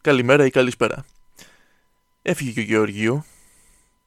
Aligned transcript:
καλημέρα 0.00 0.44
ή 0.44 0.50
καλησπέρα. 0.50 1.04
Έφυγε 2.22 2.50
και 2.50 2.60
ο 2.60 2.62
Γεωργίου. 2.62 3.24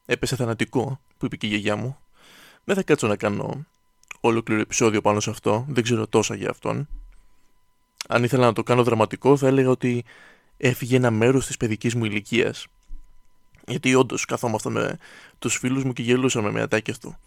Έπεσε 0.06 0.36
θανατικό, 0.36 1.00
που 1.18 1.26
είπε 1.26 1.36
και 1.36 1.46
η 1.46 1.50
γιαγιά 1.50 1.76
μου. 1.76 1.98
Δεν 2.64 2.76
θα 2.76 2.84
κάτσω 2.84 3.08
να 3.08 3.16
κάνω 3.16 3.66
ολόκληρο 4.20 4.62
επεισόδιο 4.62 5.02
πάνω 5.02 5.20
σε 5.20 5.30
αυτό, 5.30 5.66
δεν 5.70 5.84
ξέρω 5.84 6.08
τόσα 6.08 6.36
για 6.36 6.50
αυτόν. 6.50 6.88
Αν 8.08 8.24
ήθελα 8.24 8.46
να 8.46 8.54
το 8.54 8.64
κάνω 8.64 8.84
δραματικό, 8.84 9.38
θα 9.38 9.48
έλεγα 9.48 9.70
ότι 9.70 10.04
έφυγε 10.58 10.96
ένα 10.96 11.12
μέρος 11.12 11.46
της 11.46 11.58
παιδικής 11.58 11.96
μου 11.96 12.06
ηλικίας. 12.06 12.68
Γιατί 13.68 13.96
όντως 13.96 14.26
καθόμασταν 14.26 14.72
με 14.72 14.98
τους 15.40 15.58
φίλους 15.58 15.84
μου 15.84 15.94
και 15.94 16.02
γελούσαμε 16.02 16.52
με 16.52 16.62
ατάκια 16.62 16.94
του. 16.94 17.18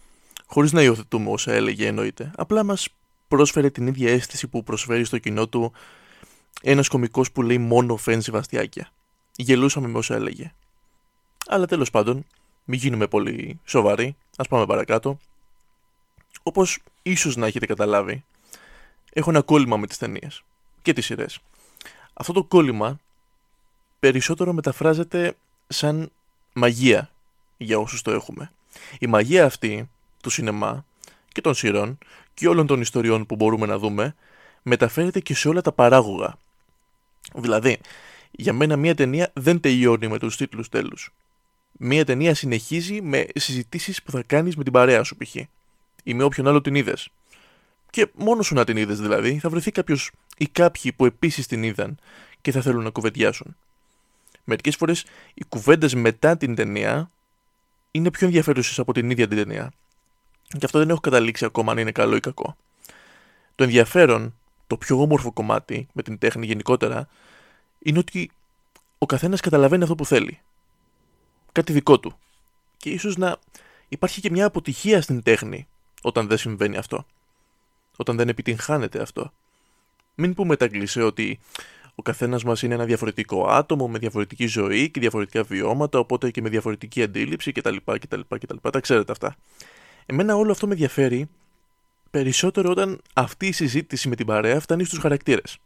Χωρίς 0.45 0.71
να 0.71 0.81
υιοθετούμε 0.81 1.29
όσα 1.29 1.53
έλεγε, 1.53 1.87
εννοείται. 1.87 2.31
Απλά 2.35 2.63
μας 2.63 2.87
πρόσφερε 3.27 3.69
την 3.69 3.87
ίδια 3.87 4.11
αίσθηση 4.11 4.47
που 4.47 4.63
προσφέρει 4.63 5.03
στο 5.03 5.17
κοινό 5.17 5.47
του 5.47 5.73
ένας 6.61 6.87
κωμικός 6.87 7.31
που 7.31 7.41
λέει 7.41 7.57
μόνο 7.57 7.97
φαίνεται 7.97 8.31
βαστιάκια. 8.31 8.89
Γελούσαμε 9.35 9.87
με 9.87 9.97
όσα 9.97 10.15
έλεγε. 10.15 10.53
Αλλά 11.47 11.65
τέλος 11.65 11.89
πάντων, 11.89 12.25
μην 12.63 12.79
γίνουμε 12.79 13.07
πολύ 13.07 13.59
σοβαροί, 13.65 14.15
ας 14.37 14.47
πάμε 14.47 14.65
παρακάτω. 14.65 15.19
Όπως 16.43 16.79
ίσως 17.01 17.35
να 17.35 17.45
έχετε 17.45 17.65
καταλάβει, 17.65 18.23
έχω 19.13 19.29
ένα 19.29 19.41
κόλλημα 19.41 19.77
με 19.77 19.87
τις 19.87 19.97
ταινίες 19.97 20.43
και 20.81 20.93
τις 20.93 21.05
σειρές. 21.05 21.39
Αυτό 22.13 22.33
το 22.33 22.43
κόλλημα 22.43 22.99
περισσότερο 23.99 24.53
μεταφράζεται 24.53 25.35
σαν 25.67 26.11
μαγεία 26.53 27.09
για 27.57 27.79
όσους 27.79 28.01
το 28.01 28.11
έχουμε. 28.11 28.51
Η 28.99 29.07
μαγεία 29.07 29.45
αυτή 29.45 29.89
του 30.21 30.29
σινεμά 30.29 30.85
και 31.27 31.41
των 31.41 31.53
σειρών 31.53 31.97
και 32.33 32.47
όλων 32.47 32.67
των 32.67 32.81
ιστοριών 32.81 33.25
που 33.25 33.35
μπορούμε 33.35 33.65
να 33.65 33.77
δούμε 33.77 34.15
μεταφέρεται 34.61 35.19
και 35.19 35.35
σε 35.35 35.47
όλα 35.47 35.61
τα 35.61 35.71
παράγωγα. 35.71 36.37
Δηλαδή, 37.35 37.79
για 38.31 38.53
μένα 38.53 38.77
μια 38.77 38.95
ταινία 38.95 39.31
δεν 39.33 39.59
τελειώνει 39.59 40.07
με 40.07 40.19
τους 40.19 40.37
τίτλους 40.37 40.69
τέλους. 40.69 41.13
Μια 41.71 42.05
ταινία 42.05 42.35
συνεχίζει 42.35 43.01
με 43.01 43.27
συζητήσεις 43.35 44.03
που 44.03 44.11
θα 44.11 44.23
κάνεις 44.25 44.55
με 44.55 44.63
την 44.63 44.73
παρέα 44.73 45.03
σου 45.03 45.17
π.χ. 45.17 45.35
ή 46.03 46.13
με 46.13 46.23
όποιον 46.23 46.47
άλλο 46.47 46.61
την 46.61 46.75
είδες. 46.75 47.09
Και 47.89 48.07
μόνο 48.13 48.41
σου 48.41 48.53
να 48.53 48.63
την 48.63 48.77
είδες 48.77 48.99
δηλαδή, 48.99 49.39
θα 49.39 49.49
βρεθεί 49.49 49.71
κάποιος 49.71 50.11
ή 50.37 50.47
κάποιοι 50.47 50.91
που 50.91 51.05
επίσης 51.05 51.47
την 51.47 51.63
είδαν 51.63 51.97
και 52.41 52.51
θα 52.51 52.61
θέλουν 52.61 52.83
να 52.83 52.89
κουβεντιάσουν. 52.89 53.55
Μερικές 54.43 54.75
φορές 54.75 55.05
οι 55.33 55.43
κουβέντες 55.49 55.93
μετά 55.93 56.37
την 56.37 56.55
ταινία 56.55 57.11
είναι 57.91 58.11
πιο 58.11 58.27
ενδιαφέρουσες 58.27 58.79
από 58.79 58.93
την 58.93 59.09
ίδια 59.09 59.27
την 59.27 59.37
ταινία. 59.37 59.71
Και 60.47 60.65
αυτό 60.65 60.79
δεν 60.79 60.89
έχω 60.89 60.99
καταλήξει 60.99 61.45
ακόμα 61.45 61.71
αν 61.71 61.77
είναι 61.77 61.91
καλό 61.91 62.15
ή 62.15 62.19
κακό. 62.19 62.57
Το 63.55 63.63
ενδιαφέρον, 63.63 64.35
το 64.67 64.77
πιο 64.77 65.01
όμορφο 65.01 65.31
κομμάτι 65.31 65.87
με 65.93 66.01
την 66.01 66.17
τέχνη 66.17 66.45
γενικότερα, 66.45 67.07
είναι 67.79 67.99
ότι 67.99 68.31
ο 68.97 69.05
καθένας 69.05 69.39
καταλαβαίνει 69.39 69.83
αυτό 69.83 69.95
που 69.95 70.05
θέλει. 70.05 70.39
Κάτι 71.51 71.73
δικό 71.73 71.99
του. 71.99 72.17
Και 72.77 72.89
ίσως 72.89 73.17
να 73.17 73.37
υπάρχει 73.87 74.21
και 74.21 74.29
μια 74.29 74.45
αποτυχία 74.45 75.01
στην 75.01 75.23
τέχνη 75.23 75.67
όταν 76.01 76.27
δεν 76.27 76.37
συμβαίνει 76.37 76.77
αυτό. 76.77 77.05
Όταν 77.97 78.15
δεν 78.17 78.29
επιτυγχάνεται 78.29 79.01
αυτό. 79.01 79.31
Μην 80.15 80.33
πούμε 80.33 80.55
τα 80.55 80.67
κλεισέ 80.67 81.01
ότι 81.01 81.39
ο 81.95 82.01
καθένας 82.01 82.43
μας 82.43 82.61
είναι 82.61 82.73
ένα 82.73 82.85
διαφορετικό 82.85 83.47
άτομο 83.47 83.87
με 83.87 83.97
διαφορετική 83.97 84.47
ζωή 84.47 84.89
και 84.89 84.99
διαφορετικά 84.99 85.43
βιώματα, 85.43 85.99
οπότε 85.99 86.31
και 86.31 86.41
με 86.41 86.49
διαφορετική 86.49 87.03
αντίληψη 87.03 87.51
κτλ. 87.51 87.75
κτλ, 87.99 88.19
κτλ. 88.27 88.55
Τα 88.71 88.79
ξέρετε 88.79 89.11
αυτά. 89.11 89.35
Εμένα 90.05 90.35
όλο 90.35 90.51
αυτό 90.51 90.67
με 90.67 90.73
ενδιαφέρει 90.73 91.29
περισσότερο 92.15 92.69
όταν 92.69 93.01
αυτή 93.13 93.47
η 93.47 93.51
συζήτηση 93.51 94.09
με 94.09 94.15
την 94.15 94.25
παρέα 94.25 94.59
φτάνει 94.59 94.83
στους 94.83 94.99
χαρακτήρες. 94.99 95.57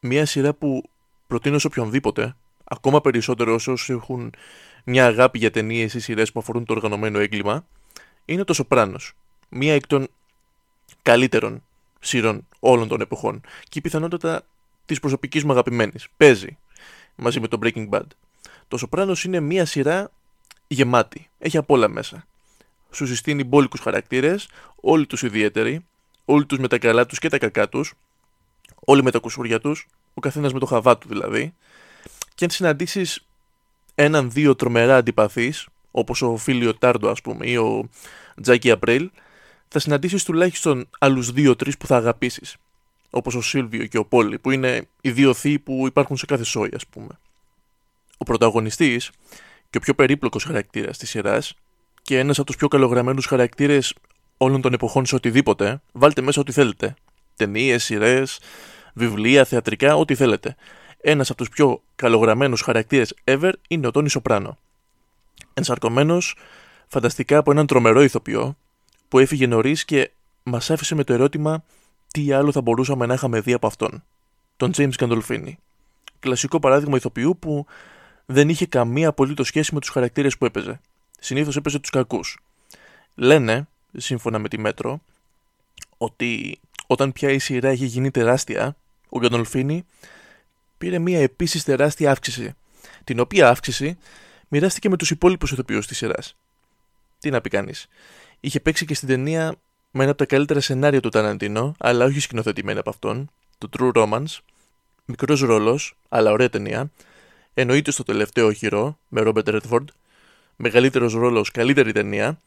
Μία 0.00 0.26
σειρά 0.26 0.54
που 0.54 0.82
προτείνω 1.26 1.58
σε 1.58 1.66
οποιονδήποτε, 1.66 2.36
ακόμα 2.64 3.00
περισσότερο 3.00 3.54
όσου 3.54 3.92
έχουν 3.92 4.34
μια 4.84 5.06
αγάπη 5.06 5.38
για 5.38 5.50
ταινίες 5.50 5.94
ή 5.94 6.00
σειρές 6.00 6.32
που 6.32 6.40
αφορούν 6.40 6.64
το 6.64 6.72
οργανωμένο 6.72 7.18
έγκλημα, 7.18 7.66
είναι 8.24 8.44
το 8.44 8.52
Σοπράνο. 8.52 8.96
Μία 9.48 9.74
εκ 9.74 9.86
των 9.86 10.08
καλύτερων 11.02 11.62
σειρών 12.00 12.46
όλων 12.58 12.88
των 12.88 13.00
εποχών. 13.00 13.40
Και 13.68 13.78
η 13.78 13.80
πιθανότητα 13.80 14.42
της 14.86 15.00
προσωπικής 15.00 15.44
μου 15.44 15.52
αγαπημένης. 15.52 16.06
Παίζει 16.16 16.58
μαζί 17.14 17.40
με 17.40 17.48
το 17.48 17.58
Breaking 17.62 17.88
Bad. 17.88 18.06
Το 18.68 18.76
Σοπράνο 18.76 19.16
είναι 19.24 19.40
μία 19.40 19.64
σειρά 19.64 20.10
γεμάτη. 20.68 21.28
Έχει 21.38 21.56
απ' 21.56 21.70
όλα 21.70 21.88
μέσα. 21.88 22.26
Σου 22.90 23.06
συστήνει 23.06 23.44
μπόλικους 23.44 23.80
χαρακτήρες, 23.80 24.48
όλοι 24.80 25.06
τους 25.06 25.22
ιδιαίτεροι, 25.22 25.86
όλοι 26.24 26.46
τους 26.46 26.58
με 26.58 26.68
τα 26.68 26.78
καλά 26.78 27.06
τους 27.06 27.18
και 27.18 27.28
τα 27.28 27.38
κακά 27.38 27.68
τους, 27.68 27.94
όλοι 28.84 29.02
με 29.02 29.10
τα 29.10 29.18
κουσούρια 29.18 29.60
τους, 29.60 29.86
ο 30.14 30.20
καθένας 30.20 30.52
με 30.52 30.58
το 30.58 30.66
χαβά 30.66 30.98
του 30.98 31.08
δηλαδή. 31.08 31.54
Και 32.34 32.44
αν 32.44 32.50
συναντήσεις 32.50 33.26
έναν-δύο 33.94 34.54
τρομερά 34.54 34.96
αντιπαθείς, 34.96 35.66
όπως 35.90 36.22
ο 36.22 36.36
Φίλιο 36.36 36.74
Τάρντο, 36.74 37.08
ας 37.08 37.20
πούμε, 37.20 37.46
ή 37.46 37.56
ο 37.56 37.88
Τζάκι 38.42 38.70
Απρέλ, 38.70 39.10
θα 39.68 39.78
συναντήσεις 39.78 40.24
τουλάχιστον 40.24 40.88
άλλους 40.98 41.32
δύο-τρει 41.32 41.76
που 41.76 41.86
θα 41.86 41.96
αγαπήσεις 41.96 42.56
όπως 43.10 43.34
ο 43.34 43.40
Σίλβιο 43.40 43.86
και 43.86 43.98
ο 43.98 44.04
Πόλι, 44.04 44.38
που 44.38 44.50
είναι 44.50 44.88
οι 45.00 45.10
δύο 45.10 45.34
θείοι 45.34 45.58
που 45.58 45.86
υπάρχουν 45.86 46.16
σε 46.16 46.26
κάθε 46.26 46.44
σόι, 46.44 46.70
ας 46.74 46.86
πούμε. 46.86 47.18
Ο 48.16 48.24
πρωταγωνιστής 48.24 49.10
και 49.70 49.78
ο 49.78 49.80
πιο 49.80 49.94
περίπλοκος 49.94 50.44
χαρακτήρας 50.44 50.98
της 50.98 51.10
σειράς 51.10 51.54
και 52.08 52.18
ένας 52.18 52.38
από 52.38 52.46
τους 52.46 52.56
πιο 52.56 52.68
καλογραμμένους 52.68 53.26
χαρακτήρες 53.26 53.94
όλων 54.36 54.60
των 54.60 54.72
εποχών 54.72 55.06
σε 55.06 55.14
οτιδήποτε, 55.14 55.80
βάλτε 55.92 56.20
μέσα 56.20 56.40
ό,τι 56.40 56.52
θέλετε. 56.52 56.94
Ταινίες, 57.36 57.84
σειρές, 57.84 58.40
βιβλία, 58.94 59.44
θεατρικά, 59.44 59.96
ό,τι 59.96 60.14
θέλετε. 60.14 60.56
Ένας 61.00 61.30
από 61.30 61.38
τους 61.38 61.48
πιο 61.48 61.82
καλογραμμένους 61.96 62.60
χαρακτήρες 62.60 63.14
ever 63.24 63.52
είναι 63.68 63.86
ο 63.86 63.90
Τόνι 63.90 64.08
Σοπράνο. 64.08 64.58
Ενσαρκωμένος 65.54 66.36
φανταστικά 66.86 67.38
από 67.38 67.50
έναν 67.50 67.66
τρομερό 67.66 68.02
ηθοποιό 68.02 68.56
που 69.08 69.18
έφυγε 69.18 69.46
νωρίς 69.46 69.84
και 69.84 70.10
μας 70.42 70.70
άφησε 70.70 70.94
με 70.94 71.04
το 71.04 71.12
ερώτημα 71.12 71.64
τι 72.08 72.32
άλλο 72.32 72.52
θα 72.52 72.60
μπορούσαμε 72.60 73.06
να 73.06 73.14
είχαμε 73.14 73.40
δει 73.40 73.52
από 73.52 73.66
αυτόν; 73.66 74.04
Τον 74.56 74.70
James 74.76 74.92
Gandolfini. 74.98 75.52
Κλασικό 76.20 76.60
παράδειγμα 76.60 76.96
ηθοποιού 76.96 77.36
που 77.38 77.66
δεν 78.26 78.48
είχε 78.48 78.66
καμία 78.66 79.08
απολύτως 79.08 79.46
σχέση 79.46 79.74
με 79.74 79.80
τους 79.80 79.88
χαρακτήρες 79.88 80.38
που 80.38 80.44
έπαιζε. 80.44 80.80
Συνήθως 81.18 81.56
έπαιζε 81.56 81.78
τους 81.78 81.90
κακούς. 81.90 82.38
Λένε, 83.14 83.68
σύμφωνα 83.96 84.38
με 84.38 84.48
τη 84.48 84.58
Μέτρο, 84.58 85.00
ότι 85.98 86.60
όταν 86.86 87.12
πια 87.12 87.30
η 87.30 87.38
σειρά 87.38 87.72
είχε 87.72 87.84
γίνει 87.84 88.10
τεράστια, 88.10 88.76
ο 89.08 89.18
Γκαντολφίνη 89.18 89.84
πήρε 90.78 90.98
μια 90.98 91.20
επίσης 91.20 91.64
τεράστια 91.64 92.10
αύξηση. 92.10 92.54
Την 93.04 93.20
οποία 93.20 93.48
αύξηση 93.48 93.98
μοιράστηκε 94.48 94.88
με 94.88 94.96
τους 94.96 95.10
υπόλοιπους 95.10 95.52
ηθοποιούς 95.52 95.86
της 95.86 95.96
σειράς. 95.96 96.36
Τι 97.18 97.30
να 97.30 97.40
πει 97.40 97.48
κανείς. 97.48 97.88
Είχε 98.40 98.60
παίξει 98.60 98.84
και 98.84 98.94
στην 98.94 99.08
ταινία 99.08 99.54
με 99.90 100.02
ένα 100.02 100.10
από 100.10 100.18
τα 100.18 100.26
καλύτερα 100.26 100.60
σενάρια 100.60 101.00
του 101.00 101.08
Ταραντίνο, 101.08 101.74
αλλά 101.78 102.04
όχι 102.04 102.20
σκηνοθετημένη 102.20 102.78
από 102.78 102.90
αυτόν, 102.90 103.30
το 103.58 103.68
True 103.78 103.92
Romance, 103.92 104.38
μικρός 105.04 105.40
ρόλος, 105.40 105.96
αλλά 106.08 106.30
ωραία 106.30 106.48
ταινία, 106.48 106.90
εννοείται 107.54 107.90
στο 107.90 108.02
τελευταίο 108.02 108.52
χειρό, 108.52 108.98
με 109.08 109.22
Robert 109.24 109.60
Redford, 109.60 109.84
μεγαλύτερος 110.58 111.12
ρόλος, 111.12 111.50
καλύτερη 111.50 111.92
ταινία, 111.92 112.40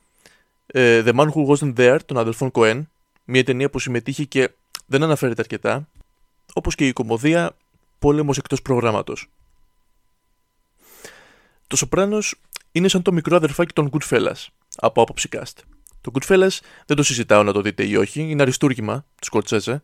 ε, 0.65 1.03
The 1.05 1.13
Man 1.15 1.27
Who 1.31 1.45
Wasn't 1.47 1.73
There, 1.75 1.99
των 2.05 2.17
αδελφών 2.17 2.51
Cohen, 2.53 2.83
μια 3.25 3.43
ταινία 3.43 3.69
που 3.69 3.79
συμμετείχε 3.79 4.23
και 4.23 4.49
δεν 4.85 5.03
αναφέρεται 5.03 5.41
αρκετά, 5.41 5.87
όπως 6.53 6.75
και 6.75 6.87
η 6.87 6.93
κομμωδία 6.93 7.55
Πόλεμος 7.99 8.37
εκτός 8.37 8.61
προγράμματος. 8.61 9.29
Το 11.67 11.75
Σοπράνος 11.75 12.35
είναι 12.71 12.87
σαν 12.87 13.01
το 13.01 13.11
μικρό 13.11 13.35
αδερφάκι 13.35 13.73
των 13.73 13.89
Goodfellas, 13.91 14.47
από 14.75 15.01
άποψη 15.01 15.29
cast. 15.31 15.63
Το 16.01 16.11
Goodfellas 16.13 16.59
δεν 16.85 16.97
το 16.97 17.03
συζητάω 17.03 17.43
να 17.43 17.53
το 17.53 17.61
δείτε 17.61 17.87
ή 17.87 17.95
όχι, 17.95 18.21
είναι 18.21 18.41
αριστούργημα 18.41 19.05
του 19.19 19.25
Σκορτσέζε. 19.25 19.81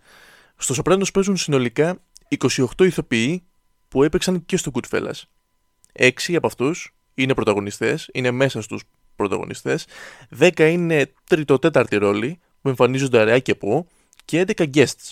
Στο 0.58 0.74
Σοπράνο 0.74 1.06
παίζουν 1.14 1.38
συνολικά 1.38 1.98
28 2.38 2.66
ηθοποιοί 2.80 3.44
που 3.88 4.04
έπαιξαν 4.04 4.46
και 4.46 4.58
στο 4.58 4.72
Goodfellas. 4.74 5.22
Έξι 5.94 6.36
από 6.36 6.48
αυτούς 6.48 6.97
είναι 7.18 7.34
πρωταγωνιστές, 7.34 8.10
είναι 8.14 8.32
μέσα 8.32 8.62
στους 8.62 8.84
πρωταγωνιστές. 9.16 9.86
10 10.40 10.60
είναι 10.60 11.14
τρίτο-τέταρτη 11.24 11.96
ρόλη 11.96 12.40
που 12.62 12.70
εμφανίζονται 12.70 13.20
αραιά 13.20 13.40
και 13.40 13.56
που 13.56 13.88
και 14.26 14.46
11 14.48 14.70
guests. 14.74 15.12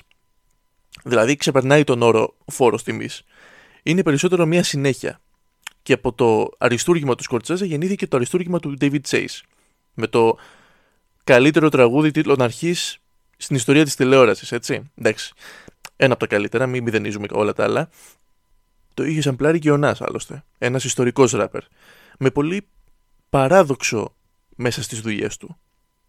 Δηλαδή 1.03 1.35
ξεπερνάει 1.35 1.83
τον 1.83 2.01
όρο 2.01 2.35
φόρος 2.45 2.83
τιμής. 2.83 3.23
Είναι 3.83 4.03
περισσότερο 4.03 4.45
μια 4.45 4.63
συνέχεια. 4.63 5.19
Και 5.81 5.93
από 5.93 6.13
το 6.13 6.49
αριστούργημα 6.57 7.15
του 7.15 7.23
Σκορτσέζε 7.23 7.65
γεννήθηκε 7.65 8.07
το 8.07 8.15
αριστούργημα 8.15 8.59
του 8.59 8.77
David 8.81 9.01
Chase. 9.09 9.39
Με 9.93 10.07
το 10.07 10.37
καλύτερο 11.23 11.69
τραγούδι 11.69 12.11
τίτλων 12.11 12.41
αρχής 12.41 12.97
στην 13.37 13.55
ιστορία 13.55 13.83
της 13.83 13.95
τηλεόρασης, 13.95 14.51
έτσι. 14.51 14.91
Εντάξει. 14.95 15.33
Ένα 15.95 16.13
από 16.13 16.21
τα 16.27 16.35
καλύτερα, 16.35 16.67
μην 16.67 16.83
μηδενίζουμε 16.83 17.27
όλα 17.31 17.53
τα 17.53 17.63
άλλα. 17.63 17.89
Το 18.95 19.03
είχε 19.03 19.21
σαμπλάρει 19.21 19.59
και 19.59 19.71
ο 19.71 19.77
Νάς, 19.77 20.01
άλλωστε. 20.01 20.43
Ένας 20.57 20.83
ιστορικός 20.83 21.31
ράπερ. 21.31 21.63
Με 22.19 22.31
πολύ 22.31 22.67
παράδοξο 23.29 24.15
μέσα 24.55 24.83
στις 24.83 25.01
δουλειές 25.01 25.37
του. 25.37 25.57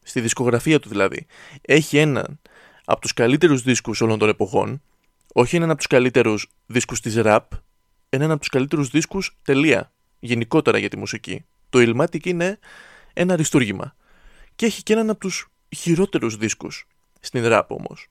Στη 0.02 0.20
δισκογραφία 0.20 0.80
του 0.80 0.88
δηλαδή. 0.88 1.26
Έχει 1.60 1.98
έναν 1.98 2.40
από 2.84 3.00
τους 3.00 3.12
καλύτερους 3.12 3.62
δίσκους 3.62 4.00
όλων 4.00 4.18
των 4.18 4.28
εποχών. 4.28 4.82
Όχι 5.32 5.56
έναν 5.56 5.68
από 5.68 5.78
τους 5.78 5.86
καλύτερους 5.86 6.50
δίσκους 6.66 7.00
της 7.00 7.16
ραπ. 7.16 7.52
είναι 8.10 8.24
ένα 8.24 8.32
από 8.32 8.40
τους 8.40 8.50
καλύτερους 8.50 8.88
δίσκους, 8.88 9.36
τελεία. 9.42 9.92
Γενικότερα 10.18 10.78
για 10.78 10.88
τη 10.88 10.96
μουσική. 10.96 11.44
Το 11.70 11.78
Ilmatic 11.78 12.26
είναι 12.26 12.58
ένα 13.12 13.32
αριστούργημα. 13.32 13.96
Και 14.54 14.66
έχει 14.66 14.82
και 14.82 14.92
έναν 14.92 15.10
από 15.10 15.20
τους 15.20 15.48
χειρότερους 15.76 16.36
δίσκους. 16.36 16.86
Στην 17.20 17.42
rap 17.46 17.66
όμως. 17.66 18.08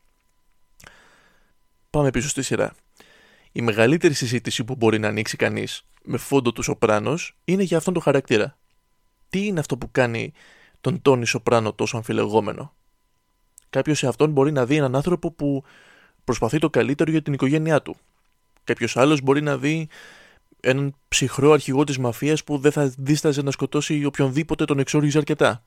Πάμε 1.89 2.09
πίσω 2.09 2.29
στη 2.29 2.41
σειρά. 2.41 2.73
Η 3.57 3.61
μεγαλύτερη 3.61 4.13
συζήτηση 4.13 4.63
που 4.63 4.75
μπορεί 4.75 4.99
να 4.99 5.07
ανοίξει 5.07 5.37
κανείς 5.37 5.85
με 6.03 6.17
φόντο 6.17 6.51
του 6.51 6.61
Σοπράνος 6.61 7.37
είναι 7.45 7.63
για 7.63 7.77
αυτόν 7.77 7.93
τον 7.93 8.01
χαρακτήρα. 8.01 8.57
Τι 9.29 9.45
είναι 9.45 9.59
αυτό 9.59 9.77
που 9.77 9.91
κάνει 9.91 10.33
τον 10.81 11.01
Τόνι 11.01 11.25
Σοπράνο 11.25 11.73
τόσο 11.73 11.97
αμφιλεγόμενο; 11.97 12.73
Κάποιος 13.69 13.97
σε 13.97 14.07
αυτόν 14.07 14.31
μπορεί 14.31 14.51
να 14.51 14.65
δει 14.65 14.75
έναν 14.75 14.95
άνθρωπο 14.95 15.31
που 15.31 15.63
προσπαθεί 16.23 16.59
το 16.59 16.69
καλύτερο 16.69 17.11
για 17.11 17.21
την 17.21 17.33
οικογένειά 17.33 17.81
του. 17.81 17.95
Κάποιος 18.63 18.97
άλλος 18.97 19.21
μπορεί 19.21 19.41
να 19.41 19.57
δει 19.57 19.87
έναν 20.59 20.95
ψυχρό 21.07 21.51
αρχηγό 21.51 21.83
της 21.83 21.97
μαφίας 21.97 22.43
που 22.43 22.57
δεν 22.57 22.71
θα 22.71 22.93
δίσταζε 22.97 23.41
να 23.41 23.51
σκοτώσει 23.51 24.05
οποιονδήποτε 24.05 24.65
τον 24.65 24.79
εξόριζε 24.79 25.17
αρκετά. 25.17 25.63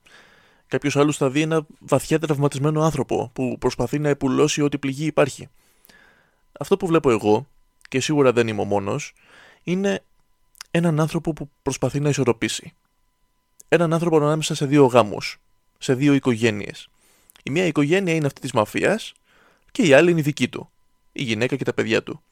Κάποιος 0.67 0.96
άλλος 0.96 1.17
θα 1.17 1.31
δει 1.31 1.41
ένα 1.41 1.67
βαθιά 1.79 2.19
τραυματισμένο 2.19 2.82
άνθρωπο 2.82 3.31
που 3.32 3.56
προσπαθεί 3.58 3.99
να 3.99 4.08
επουλώσει 4.08 4.62
ό,τι 4.62 4.79
πληγή 4.79 5.06
υπάρχει. 5.06 5.49
Αυτό 6.61 6.76
που 6.76 6.87
βλέπω 6.87 7.11
εγώ, 7.11 7.46
και 7.88 8.00
σίγουρα 8.00 8.32
δεν 8.32 8.49
είμαι 8.49 8.61
ο 8.61 8.64
μόνος, 8.64 9.12
είναι 9.62 10.02
έναν 10.70 11.00
άνθρωπο 11.00 11.32
που 11.32 11.50
προσπαθεί 11.62 12.00
να 12.00 12.08
ισορροπήσει. 12.08 12.73
Έναν 13.69 13.93
άνθρωπο 13.93 14.17
ανάμεσα 14.17 14.55
σε 14.55 14.67
δύο 14.67 14.87
γάμους, 14.87 15.38
σε 15.79 15.94
δύο 15.94 16.12
οικογένειες. 16.12 16.88
Η 17.43 17.50
μία 17.50 17.64
οικογένεια 17.64 18.14
είναι 18.14 18.26
αυτή 18.26 18.40
της 18.40 18.52
μαφίας 18.52 19.12
και 19.70 19.82
η 19.82 19.93
άλλη 19.93 20.11
είναι 20.11 20.20
η 20.20 20.23
δική 20.23 20.49
του, 20.49 20.70
η 21.12 21.23
γυναίκα 21.23 21.56
και 21.56 21.64
τα 21.64 21.73
παιδιά 21.73 22.02
του. 22.02 22.23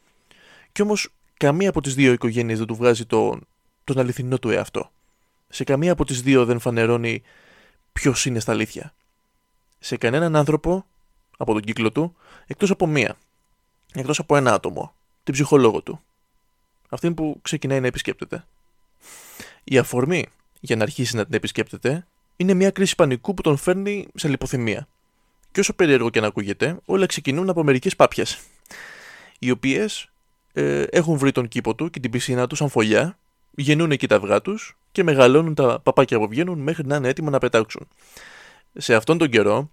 Κι 0.72 0.82
όμως 0.82 1.08
καμία 1.36 1.68
από 1.68 1.80
τις 1.80 1.94
δύο 1.94 2.12
οικογένειες 2.12 2.58
δεν 2.58 2.66
του 2.66 2.74
βγάζει 2.74 3.06
τον, 3.06 3.46
τον 3.84 3.98
αληθινό 3.98 4.38
του 4.38 4.50
εαυτό. 4.50 4.90
Σε 5.48 5.64
καμία 5.64 5.92
από 5.92 6.04
τις 6.04 6.22
δύο 6.22 6.44
δεν 6.44 6.58
φανερώνει 6.58 7.22
ποιος 7.92 8.26
είναι 8.26 8.40
στα 8.40 8.52
αλήθεια. 8.52 8.94
Σε 9.78 9.96
κανέναν 9.96 10.36
άνθρωπο 10.36 10.86
από 11.36 11.52
τον 11.52 11.62
κύκλο 11.62 11.92
του, 11.92 12.16
εκτός 12.46 12.70
από 12.70 12.86
μία. 12.86 13.16
Εκτός 13.92 14.18
από 14.18 14.36
ένα 14.36 14.52
άτομο, 14.52 14.94
την 15.26 15.34
ψυχολόγο 15.34 15.82
του. 15.82 16.02
Αυτήν 16.88 17.14
που 17.14 17.38
ξεκινάει 17.42 17.80
να 17.80 17.86
επισκέπτεται. 17.86 18.44
Η 19.64 19.78
αφορμή 19.78 20.26
για 20.60 20.76
να 20.76 20.82
αρχίσει 20.82 21.16
να 21.16 21.24
την 21.24 21.34
επισκέπτεται 21.34 22.06
είναι 22.36 22.54
μια 22.54 22.70
κρίση 22.70 22.94
πανικού 22.94 23.34
που 23.34 23.42
τον 23.42 23.56
φέρνει 23.56 24.06
σε 24.14 24.28
λιποθυμία. 24.28 24.88
Και 25.52 25.60
όσο 25.60 25.74
περίεργο 25.74 26.10
και 26.10 26.20
να 26.20 26.26
ακούγεται, 26.26 26.76
όλα 26.84 27.06
ξεκινούν 27.06 27.48
από 27.48 27.62
μερικές 27.62 27.96
πάπιες. 27.96 28.38
Οι 29.38 29.50
οποίες 29.50 30.10
ε, 30.52 30.82
έχουν 30.82 31.16
βρει 31.16 31.32
τον 31.32 31.48
κήπο 31.48 31.74
του 31.74 31.90
και 31.90 32.00
την 32.00 32.10
πισίνα 32.10 32.46
του 32.46 32.54
σαν 32.54 32.68
φωλιά, 32.68 33.18
γεννούν 33.50 33.90
εκεί 33.90 34.06
τα 34.06 34.16
αυγά 34.16 34.42
τους 34.42 34.76
και 34.92 35.02
μεγαλώνουν 35.02 35.54
τα 35.54 35.80
παπάκια 35.80 36.18
που 36.18 36.28
βγαίνουν 36.28 36.58
μέχρι 36.58 36.86
να 36.86 36.96
είναι 36.96 37.08
έτοιμα 37.08 37.30
να 37.30 37.38
πετάξουν. 37.38 37.88
Σε 38.76 38.94
αυτόν 38.94 39.18
τον 39.18 39.30
καιρό, 39.30 39.70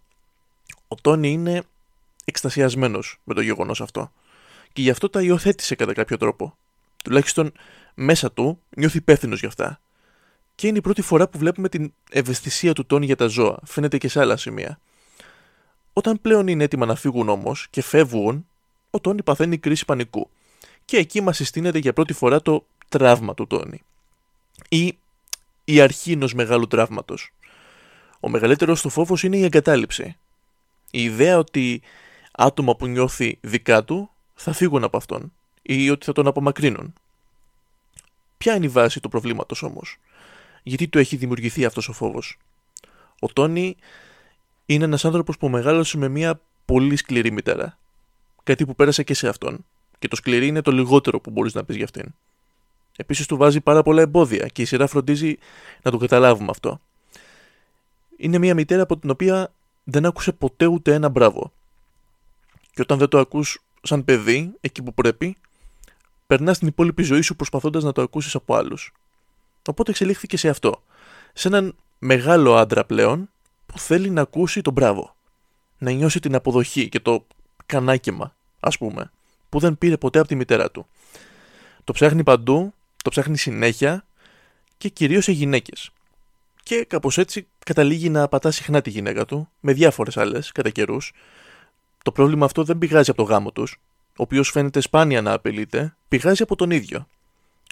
ο 0.87 0.95
Τόνι 0.95 1.31
είναι 1.31 1.63
εκστασιασμένος 2.25 3.19
με 3.23 3.33
το 3.33 3.41
γεγονός 3.41 3.81
αυτό. 3.81 4.11
Και 4.73 4.81
γι' 4.81 4.89
αυτό 4.89 5.09
τα 5.09 5.21
υιοθέτησε 5.21 5.75
κατά 5.75 5.93
κάποιο 5.93 6.17
τρόπο. 6.17 6.57
Τουλάχιστον 7.03 7.51
μέσα 7.93 8.31
του 8.31 8.59
νιώθει 8.77 8.97
υπεύθυνος 8.97 9.39
γι' 9.39 9.45
αυτά. 9.45 9.79
Και 10.55 10.67
είναι 10.67 10.77
η 10.77 10.81
πρώτη 10.81 11.01
φορά 11.01 11.27
που 11.27 11.37
βλέπουμε 11.37 11.69
την 11.69 11.93
ευαισθησία 12.09 12.73
του 12.73 12.85
Τόνι 12.85 13.05
για 13.05 13.15
τα 13.15 13.27
ζώα. 13.27 13.59
Φαίνεται 13.65 13.97
και 13.97 14.07
σε 14.07 14.19
άλλα 14.19 14.37
σημεία. 14.37 14.79
Όταν 15.93 16.21
πλέον 16.21 16.47
είναι 16.47 16.63
έτοιμα 16.63 16.85
να 16.85 16.95
φύγουν 16.95 17.29
όμως 17.29 17.67
και 17.69 17.81
φεύγουν, 17.81 18.47
ο 18.89 18.99
Τόνι 18.99 19.23
παθαίνει 19.23 19.57
κρίση 19.57 19.85
πανικού. 19.85 20.29
Και 20.85 20.97
εκεί 20.97 21.21
μας 21.21 21.35
συστήνεται 21.35 21.77
για 21.77 21.93
πρώτη 21.93 22.13
φορά 22.13 22.41
το 22.41 22.65
τραύμα 22.89 23.33
του 23.33 23.47
Τόνι. 23.47 23.81
Ή 24.69 24.97
η 25.63 25.81
αρχή 25.81 26.11
ενός 26.11 26.33
μεγάλου 26.33 26.67
τραύματος. 26.67 27.33
Ο 28.19 28.29
μεγαλύτερος 28.29 28.81
του 28.81 28.89
φόβος 28.89 29.23
είναι 29.23 29.37
η 29.37 29.43
εγκατάλειψη. 29.43 30.15
Η 30.91 31.03
ιδέα 31.03 31.37
ότι 31.37 31.81
άτομα 32.31 32.75
που 32.75 32.87
νιώθει 32.87 33.37
δικά 33.41 33.83
του 33.83 34.09
θα 34.43 34.53
φύγουν 34.53 34.83
από 34.83 34.97
αυτόν 34.97 35.33
ή 35.61 35.89
ότι 35.89 36.05
θα 36.05 36.11
τον 36.11 36.27
απομακρύνουν. 36.27 36.93
Ποια 38.37 38.55
είναι 38.55 38.65
η 38.65 38.69
βάση 38.69 38.99
του 38.99 39.09
προβλήματος 39.09 39.63
όμως; 39.63 39.99
Γιατί 40.63 40.87
του 40.87 40.97
έχει 40.99 41.15
δημιουργηθεί 41.15 41.65
αυτός 41.65 41.89
ο 41.89 41.93
φόβος; 41.93 42.37
Ο 43.19 43.27
Τόνι 43.27 43.75
είναι 44.65 44.83
ένας 44.83 45.05
άνθρωπος 45.05 45.37
που 45.37 45.49
μεγάλωσε 45.49 45.97
με 45.97 46.07
μια 46.07 46.41
πολύ 46.65 46.95
σκληρή 46.95 47.31
μητέρα. 47.31 47.77
Κάτι 48.43 48.65
που 48.65 48.75
πέρασε 48.75 49.03
και 49.03 49.13
σε 49.13 49.27
αυτόν. 49.27 49.65
Και 49.99 50.07
το 50.07 50.15
σκληρή 50.15 50.47
είναι 50.47 50.61
το 50.61 50.71
λιγότερο 50.71 51.19
που 51.19 51.31
μπορείς 51.31 51.53
να 51.53 51.63
πεις 51.63 51.75
για 51.75 51.85
αυτήν. 51.85 52.13
Επίσης 52.95 53.25
του 53.25 53.37
βάζει 53.37 53.61
πάρα 53.61 53.83
πολλά 53.83 54.01
εμπόδια 54.01 54.47
και 54.47 54.61
η 54.61 54.65
σειρά 54.65 54.87
φροντίζει 54.87 55.37
να 55.81 55.91
το 55.91 55.97
καταλάβουμε 55.97 56.49
αυτό. 56.49 56.81
Είναι 58.17 58.37
μια 58.37 58.53
μητέρα 58.53 58.81
από 58.81 58.97
την 58.97 59.09
οποία 59.09 59.53
δεν 59.83 60.05
άκουσε 60.05 60.31
ποτέ 60.31 60.65
ούτε 60.65 60.93
ένα 60.93 61.09
μπράβο. 61.09 61.51
Και 62.73 62.81
όταν 62.81 62.97
δεν 62.97 63.07
το 63.07 63.19
ακούς 63.19 63.63
σαν 63.83 64.05
παιδί, 64.05 64.53
εκεί 64.61 64.83
που 64.83 64.93
πρέπει, 64.93 65.37
περνάς 66.27 66.59
την 66.59 66.67
υπόλοιπη 66.67 67.03
ζωή 67.03 67.21
σου 67.21 67.35
προσπαθώντας 67.35 67.83
να 67.83 67.91
το 67.91 68.01
ακούσεις 68.01 68.35
από 68.35 68.55
άλλους. 68.55 68.93
Οπότε 69.67 69.91
εξελίχθηκε 69.91 70.37
σε 70.37 70.49
αυτό. 70.49 70.83
Σε 71.33 71.47
έναν 71.47 71.75
μεγάλο 71.99 72.55
άντρα 72.55 72.85
πλέον 72.85 73.29
που 73.65 73.79
θέλει 73.79 74.09
να 74.09 74.21
ακούσει 74.21 74.61
τον 74.61 74.73
μπράβο. 74.73 75.15
Να 75.77 75.91
νιώσει 75.91 76.19
την 76.19 76.35
αποδοχή 76.35 76.89
και 76.89 76.99
το 76.99 77.25
κανάκεμα, 77.65 78.35
ας 78.59 78.77
πούμε, 78.77 79.11
που 79.49 79.59
δεν 79.59 79.77
πήρε 79.77 79.97
ποτέ 79.97 80.19
από 80.19 80.27
τη 80.27 80.35
μητέρα 80.35 80.71
του. 80.71 80.87
Το 81.83 81.93
ψάχνει 81.93 82.23
παντού, 82.23 82.73
το 83.03 83.09
ψάχνει 83.09 83.37
συνέχεια 83.37 84.05
και 84.77 84.89
κυρίως 84.89 85.23
σε 85.23 85.31
γυναίκες. 85.31 85.91
Και 86.63 86.85
κάπως 86.85 87.17
έτσι 87.17 87.47
καταλήγει 87.65 88.09
να 88.09 88.23
απατά 88.23 88.51
συχνά 88.51 88.81
τη 88.81 88.89
γυναίκα 88.89 89.25
του, 89.25 89.49
με 89.59 89.73
διάφορες 89.73 90.17
άλλες 90.17 90.51
κατά 90.51 90.69
καιρούς, 90.69 91.13
το 92.03 92.11
πρόβλημα 92.11 92.45
αυτό 92.45 92.63
δεν 92.63 92.77
πηγάζει 92.77 93.09
από 93.09 93.23
το 93.23 93.29
γάμο 93.29 93.51
τους, 93.51 93.79
ο 94.07 94.23
οποίος 94.23 94.49
φαίνεται 94.49 94.79
σπάνια 94.79 95.21
να 95.21 95.33
απειλείται, 95.33 95.95
πηγάζει 96.07 96.43
από 96.43 96.55
τον 96.55 96.71
ίδιο. 96.71 97.07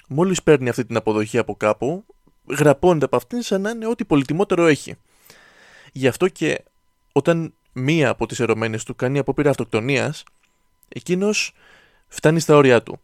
Μόλις 0.08 0.42
παίρνει 0.42 0.68
αυτή 0.68 0.84
την 0.84 0.96
αποδοχή 0.96 1.38
από 1.38 1.56
κάπου, 1.56 2.04
γραπώνεται 2.46 3.04
από 3.04 3.16
αυτήν 3.16 3.42
σαν 3.42 3.60
να 3.60 3.70
είναι 3.70 3.86
ό,τι 3.86 4.04
πολυτιμότερο 4.04 4.66
έχει. 4.66 4.94
Γι' 5.92 6.08
αυτό 6.08 6.28
και 6.28 6.64
όταν 7.12 7.54
μία 7.72 8.08
από 8.08 8.26
τις 8.26 8.40
ερωμένες 8.40 8.84
του 8.84 8.96
κάνει 8.96 9.18
απόπειρα 9.18 9.50
αυτοκτονίας, 9.50 10.24
εκείνος 10.88 11.54
φτάνει 12.08 12.40
στα 12.40 12.56
όρια 12.56 12.82
του. 12.82 13.00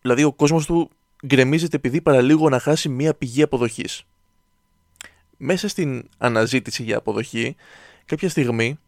Δηλαδή 0.00 0.22
ο 0.24 0.32
κόσμος 0.32 0.66
του 0.66 0.90
γκρεμίζεται 1.26 1.76
επειδή 1.76 2.00
παραλίγο 2.00 2.48
να 2.48 2.58
χάσει 2.58 2.88
μία 2.88 3.14
πηγή 3.14 3.42
αποδοχής. 3.42 4.04
Μέσα 5.36 5.68
στην 5.68 6.08
αναζήτηση 6.18 6.82
για 6.82 6.96
αποδοχή, 6.96 7.56
κάποια 8.04 8.28
στιγμή 8.28 8.78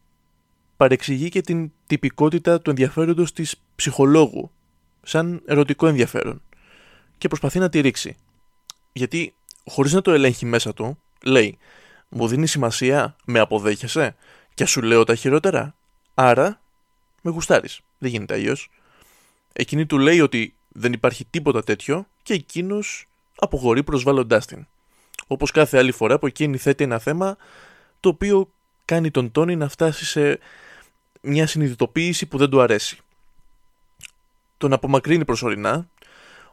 παρεξηγεί 0.79 1.29
και 1.29 1.41
την 1.41 1.73
τυπικότητα 1.87 2.61
του 2.61 2.71
ενδιαφέροντος 2.71 3.33
της 3.33 3.55
ψυχολόγου, 3.77 4.51
σαν 5.03 5.43
ερωτικό 5.47 5.87
ενδιαφέρον, 5.87 6.43
και 7.19 7.29
προσπαθεί 7.29 7.59
να 7.59 7.69
τη 7.69 7.81
ρίξει. 7.81 8.17
Γιατί, 8.93 9.35
χωρίς 9.65 9.93
να 9.93 10.03
το 10.03 10.13
ελέγχει 10.13 10.47
μέσα 10.47 10.75
του, 10.75 10.99
λέει 11.23 11.59
«Μου 12.09 12.29
δίνει 12.29 12.47
σημασία, 12.47 13.17
με 13.25 13.39
αποδέχεσαι 13.39 14.17
και 14.55 14.65
σου 14.65 14.83
λέω 14.83 15.05
τα 15.05 15.15
χειρότερα, 15.15 15.75
άρα 16.15 16.61
με 17.23 17.31
γουστάρεις, 17.31 17.81
δεν 17.99 18.11
γίνεται 18.11 18.35
αλλιώς. 18.35 18.71
Εκείνη 19.53 19.87
του 19.87 19.99
λέει 19.99 20.21
ότι 20.21 20.55
δεν 20.69 20.93
υπάρχει 20.93 21.25
τίποτα 21.25 21.63
τέτοιο 21.63 22.07
και 22.23 22.35
εκείνος 22.35 23.09
αποχωρεί 23.37 23.83
προσβάλλοντάς 23.83 24.47
την. 24.47 24.67
Όπως 25.27 25.51
κάθε 25.51 25.79
άλλη 25.79 25.93
φορά 25.93 26.19
που 26.19 26.27
εκείνη 26.27 26.57
θέτει 26.57 26.85
ένα 26.85 26.99
θέμα 26.99 27.37
το 28.01 28.09
οποίο 28.09 28.51
κάνει 28.85 29.11
τον 29.11 29.31
Τόνι 29.33 29.57
να 29.57 29.69
φτάσει 29.69 30.05
σε 30.05 30.39
μια 31.21 31.47
συνειδητοποίηση 31.47 32.27
που 32.27 32.39
δεν 32.39 32.51
του 32.51 32.61
αρέσει. 32.61 32.99
Τον 34.57 34.73
απομακρύνει 34.73 35.25
προσωρινά, 35.25 35.89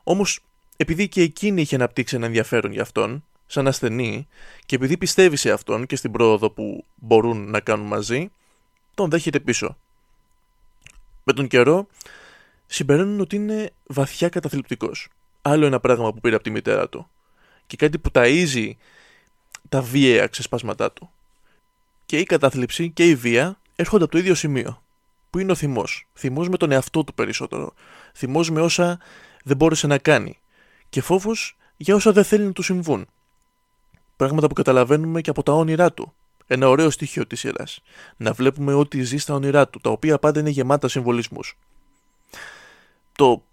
όμως 0.04 0.40
επειδή 0.78 1.08
και 1.08 1.22
εκείνη 1.22 1.62
είχε 1.62 1.76
αναπτύξει 1.76 2.16
ένα 2.16 2.26
ενδιαφέρον 2.26 2.72
για 2.72 2.82
αυτόν, 2.82 3.24
σαν 3.46 3.68
ασθενή, 3.68 4.28
και 4.66 4.76
επειδή 4.76 4.98
πιστεύει 4.98 5.36
σε 5.36 5.52
αυτόν 5.52 5.86
και 5.86 5.96
στην 5.96 6.12
πρόοδο 6.12 6.50
που 6.50 6.86
μπορούν 6.96 7.50
να 7.50 7.60
κάνουν 7.60 7.88
μαζί, 7.88 8.32
τον 8.94 9.10
δέχεται 9.10 9.40
πίσω. 9.40 9.78
Με 11.24 11.34
τον 11.34 11.48
καιρό, 11.48 11.88
συμπεραίνουν 12.66 13.20
ότι 13.20 13.36
είναι 13.36 13.72
βαθιά 13.86 14.30
καταθλιπτικός. 14.30 15.10
Άλλο 15.42 15.66
ένα 15.66 15.80
πράγμα 15.80 16.14
που 16.14 16.20
πήρε 16.20 16.36
από 16.36 16.44
τη 16.44 16.50
μητέρα 16.50 16.90
του. 16.90 17.10
Και 17.68 17.76
κάτι 17.76 17.98
που 17.98 18.10
ταΐζει 18.14 18.72
τα 19.70 19.82
βίαια 19.82 20.28
ξεσπάσματά 20.28 20.92
του. 20.92 21.10
Και 22.06 22.18
η 22.18 22.24
κατάθλιψη 22.24 22.90
και 22.90 23.10
η 23.10 23.16
βία 23.16 23.60
έρχονται 23.76 24.04
από 24.04 24.12
το 24.12 24.18
ίδιο 24.18 24.36
σημείο. 24.36 24.84
Που 25.30 25.40
είναι 25.40 25.52
ο 25.52 25.56
θυμός; 25.56 26.08
Θυμός 26.14 26.50
με 26.50 26.58
τον 26.58 26.72
εαυτό 26.72 27.04
του 27.04 27.14
περισσότερο. 27.14 27.74
Θυμός 28.14 28.50
με 28.50 28.62
όσα 28.62 29.00
δεν 29.44 29.58
μπόρεσε 29.58 29.88
να 29.88 29.98
κάνει. 29.98 30.40
Και 30.90 31.02
φόβος 31.02 31.58
για 31.78 31.96
όσα 31.96 32.12
δεν 32.12 32.24
θέλει 32.24 32.44
να 32.44 32.52
του 32.52 32.62
συμβούν. 32.62 33.08
Πράγματα 34.16 34.48
που 34.48 34.54
καταλαβαίνουμε 34.54 35.22
και 35.22 35.30
από 35.30 35.44
τα 35.44 35.54
όνειρά 35.54 35.94
του. 35.94 36.14
Ένα 36.48 36.70
ωραίο 36.70 36.90
στοιχείο 36.90 37.28
της 37.28 37.40
σειρά. 37.40 37.66
Να 38.18 38.34
βλέπουμε 38.34 38.74
ό,τι 38.74 39.04
ζει 39.04 39.18
στα 39.18 39.34
όνειρά 39.34 39.68
του, 39.68 39.80
τα 39.80 39.90
οποία 39.90 40.20
πάντα 40.20 40.40
είναι 40.40 40.50
γεμάτα 40.50 40.88
συμβολισμούς. 40.88 41.58
Το 43.12 43.44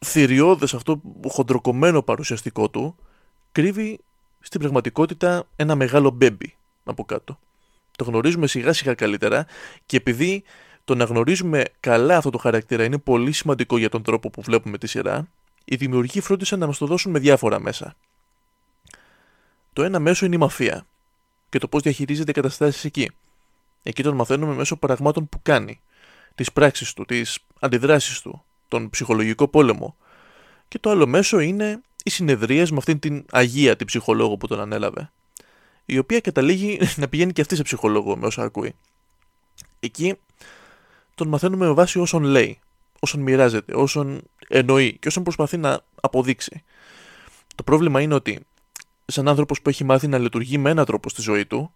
θηριώδες 0.00 0.74
αυτό 0.74 1.00
χοντροκομμένο 1.26 2.02
παρουσιαστικό 2.02 2.70
του 2.70 2.96
κρύβει 3.52 4.00
στην 4.40 4.60
πραγματικότητα 4.60 5.46
ένα 5.56 5.74
μεγάλο 5.74 6.10
μπέμπι 6.10 6.56
από 6.84 7.04
κάτω. 7.04 7.38
Το 8.00 8.06
γνωρίζουμε 8.06 8.46
σιγά 8.46 8.72
σιγά 8.72 8.94
καλύτερα 8.94 9.46
και 9.86 9.96
επειδή 9.96 10.42
το 10.84 10.94
να 10.94 11.04
γνωρίζουμε 11.04 11.64
καλά 11.80 12.16
αυτό 12.16 12.30
το 12.30 12.38
χαρακτήρα 12.38 12.84
είναι 12.84 12.98
πολύ 12.98 13.32
σημαντικό 13.32 13.78
για 13.78 13.88
τον 13.88 14.02
τρόπο 14.02 14.30
που 14.30 14.42
βλέπουμε 14.42 14.78
τη 14.78 14.86
σειρά, 14.86 15.28
οι 15.64 15.76
δημιουργοί 15.76 16.20
φρόντισαν 16.20 16.58
να 16.58 16.66
μας 16.66 16.78
το 16.78 16.86
δώσουν 16.86 17.12
με 17.12 17.18
διάφορα 17.18 17.60
μέσα. 17.60 17.96
Το 19.72 19.82
ένα 19.82 19.98
μέσο 19.98 20.26
είναι 20.26 20.34
η 20.34 20.38
μαφία 20.38 20.86
και 21.48 21.58
το 21.58 21.68
πώς 21.68 21.82
διαχειρίζεται 21.82 22.32
καταστάσεις 22.32 22.84
εκεί. 22.84 23.10
Εκεί 23.82 24.02
τον 24.02 24.14
μαθαίνουμε 24.14 24.54
μέσω 24.54 24.76
πραγμάτων 24.76 25.28
που 25.28 25.40
κάνει, 25.42 25.80
τις 26.34 26.52
πράξεις 26.52 26.92
του, 26.92 27.04
τις 27.04 27.38
αντιδράσεις 27.60 28.20
του, 28.20 28.44
τον 28.68 28.90
ψυχολογικό 28.90 29.48
πόλεμο. 29.48 29.96
Και 30.68 30.78
το 30.78 30.90
άλλο 30.90 31.06
μέσο 31.06 31.38
είναι 31.38 31.80
οι 32.04 32.10
συνεδρίες 32.10 32.70
με 32.70 32.76
αυτήν 32.76 32.98
την 32.98 33.24
Αγία 33.30 33.76
την 33.76 33.86
ψυχολόγο 33.86 34.36
που 34.36 34.46
τον 34.46 34.60
ανέλαβε. 34.60 35.10
Η 35.90 35.98
οποία 35.98 36.20
καταλήγει 36.20 36.78
να 37.00 37.08
πηγαίνει 37.08 37.32
και 37.32 37.40
αυτή 37.40 37.56
σε 37.56 37.62
ψυχολόγο 37.62 38.16
με 38.16 38.26
όσα 38.26 38.42
ακούει. 38.42 38.74
Εκεί 39.80 40.14
τον 41.14 41.28
μαθαίνουμε 41.28 41.66
με 41.66 41.72
βάση 41.72 41.98
όσον 41.98 42.22
λέει, 42.22 42.58
όσον 43.00 43.20
μοιράζεται, 43.20 43.74
όσον 43.76 44.22
εννοεί 44.48 44.96
και 44.98 45.08
όσον 45.08 45.22
προσπαθεί 45.22 45.56
να 45.56 45.80
αποδείξει. 46.00 46.62
Το 47.54 47.62
πρόβλημα 47.62 48.00
είναι 48.00 48.14
ότι 48.14 48.46
σαν 49.06 49.28
άνθρωπος 49.28 49.62
που 49.62 49.68
έχει 49.68 49.84
μάθει 49.84 50.08
να 50.08 50.18
λειτουργεί 50.18 50.58
με 50.58 50.70
έναν 50.70 50.84
τρόπο 50.84 51.08
στη 51.08 51.22
ζωή 51.22 51.46
του, 51.46 51.72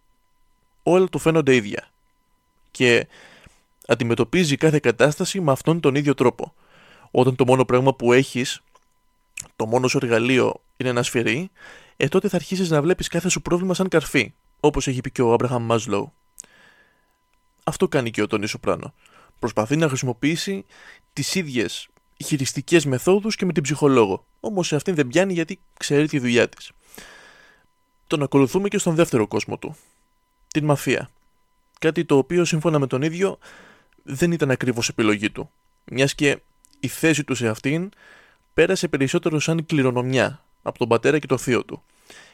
όλα 0.83 1.07
του 1.07 1.19
φαίνονται 1.19 1.55
ίδια. 1.55 1.89
Και 2.71 3.07
αντιμετωπίζει 3.87 4.57
κάθε 4.57 4.79
κατάσταση 4.79 5.41
με 5.41 5.51
αυτόν 5.51 5.79
τον 5.79 5.95
ίδιο 5.95 6.13
τρόπο. 6.13 6.53
Όταν 7.11 7.35
το 7.35 7.45
μόνο 7.45 7.65
πράγμα 7.65 7.93
που 7.93 8.13
έχεις, 8.13 8.61
το 9.55 9.65
μόνο 9.65 9.87
σου 9.87 9.99
εργαλείο 10.01 10.61
είναι 10.77 10.89
ένα 10.89 11.03
σφυρί, 11.03 11.49
ε 11.97 12.07
τότε 12.07 12.29
θα 12.29 12.35
αρχίσεις 12.35 12.69
να 12.69 12.81
βλέπεις 12.81 13.07
κάθε 13.07 13.29
σου 13.29 13.41
πρόβλημα 13.41 13.73
σαν 13.73 13.87
καρφί, 13.87 14.33
όπως 14.59 14.87
έχει 14.87 15.01
πει 15.01 15.11
και 15.11 15.21
ο 15.21 15.33
Άμπραχαμ 15.33 15.63
Μάσλοου. 15.63 16.13
Αυτό 17.63 17.87
κάνει 17.87 18.11
και 18.11 18.21
ο 18.21 18.27
Τόνι 18.27 18.47
Σοπράνο. 18.47 18.93
Προσπαθεί 19.39 19.75
να 19.75 19.87
χρησιμοποιήσει 19.87 20.65
τις 21.13 21.35
ίδιες 21.35 21.87
χειριστικές 22.23 22.85
μεθόδους 22.85 23.35
και 23.35 23.45
με 23.45 23.53
την 23.53 23.63
ψυχολόγο. 23.63 24.25
Όμως 24.39 24.67
σε 24.67 24.75
αυτήν 24.75 24.95
δεν 24.95 25.07
πιάνει 25.07 25.33
γιατί 25.33 25.59
ξέρει 25.79 26.07
τη 26.07 26.19
δουλειά 26.19 26.49
της. 26.49 26.71
Τον 28.07 28.23
ακολουθούμε 28.23 28.67
και 28.67 28.77
στον 28.77 28.95
δεύτερο 28.95 29.27
κόσμο 29.27 29.57
του. 29.57 29.75
Την 30.47 30.65
μαφία. 30.65 31.09
Κάτι 31.79 32.05
το 32.05 32.17
οποίο 32.17 32.45
σύμφωνα 32.45 32.79
με 32.79 32.87
τον 32.87 33.01
ίδιο 33.01 33.37
δεν 34.03 34.31
ήταν 34.31 34.51
ακριβώς 34.51 34.89
επιλογή 34.89 35.31
του. 35.31 35.49
Μιας 35.85 36.15
και 36.15 36.39
η 36.79 36.87
θέση 36.87 37.23
του 37.23 37.35
σε 37.35 37.47
αυτήν 37.47 37.89
πέρασε 38.53 38.87
περισσότερο 38.87 39.39
σαν 39.39 39.65
κληρονομιά 39.65 40.44
από 40.65 40.77
τον 40.77 40.87
πατέρα 40.87 41.19
και 41.19 41.27
το 41.27 41.37
θείο 41.37 41.63
του. 41.63 41.83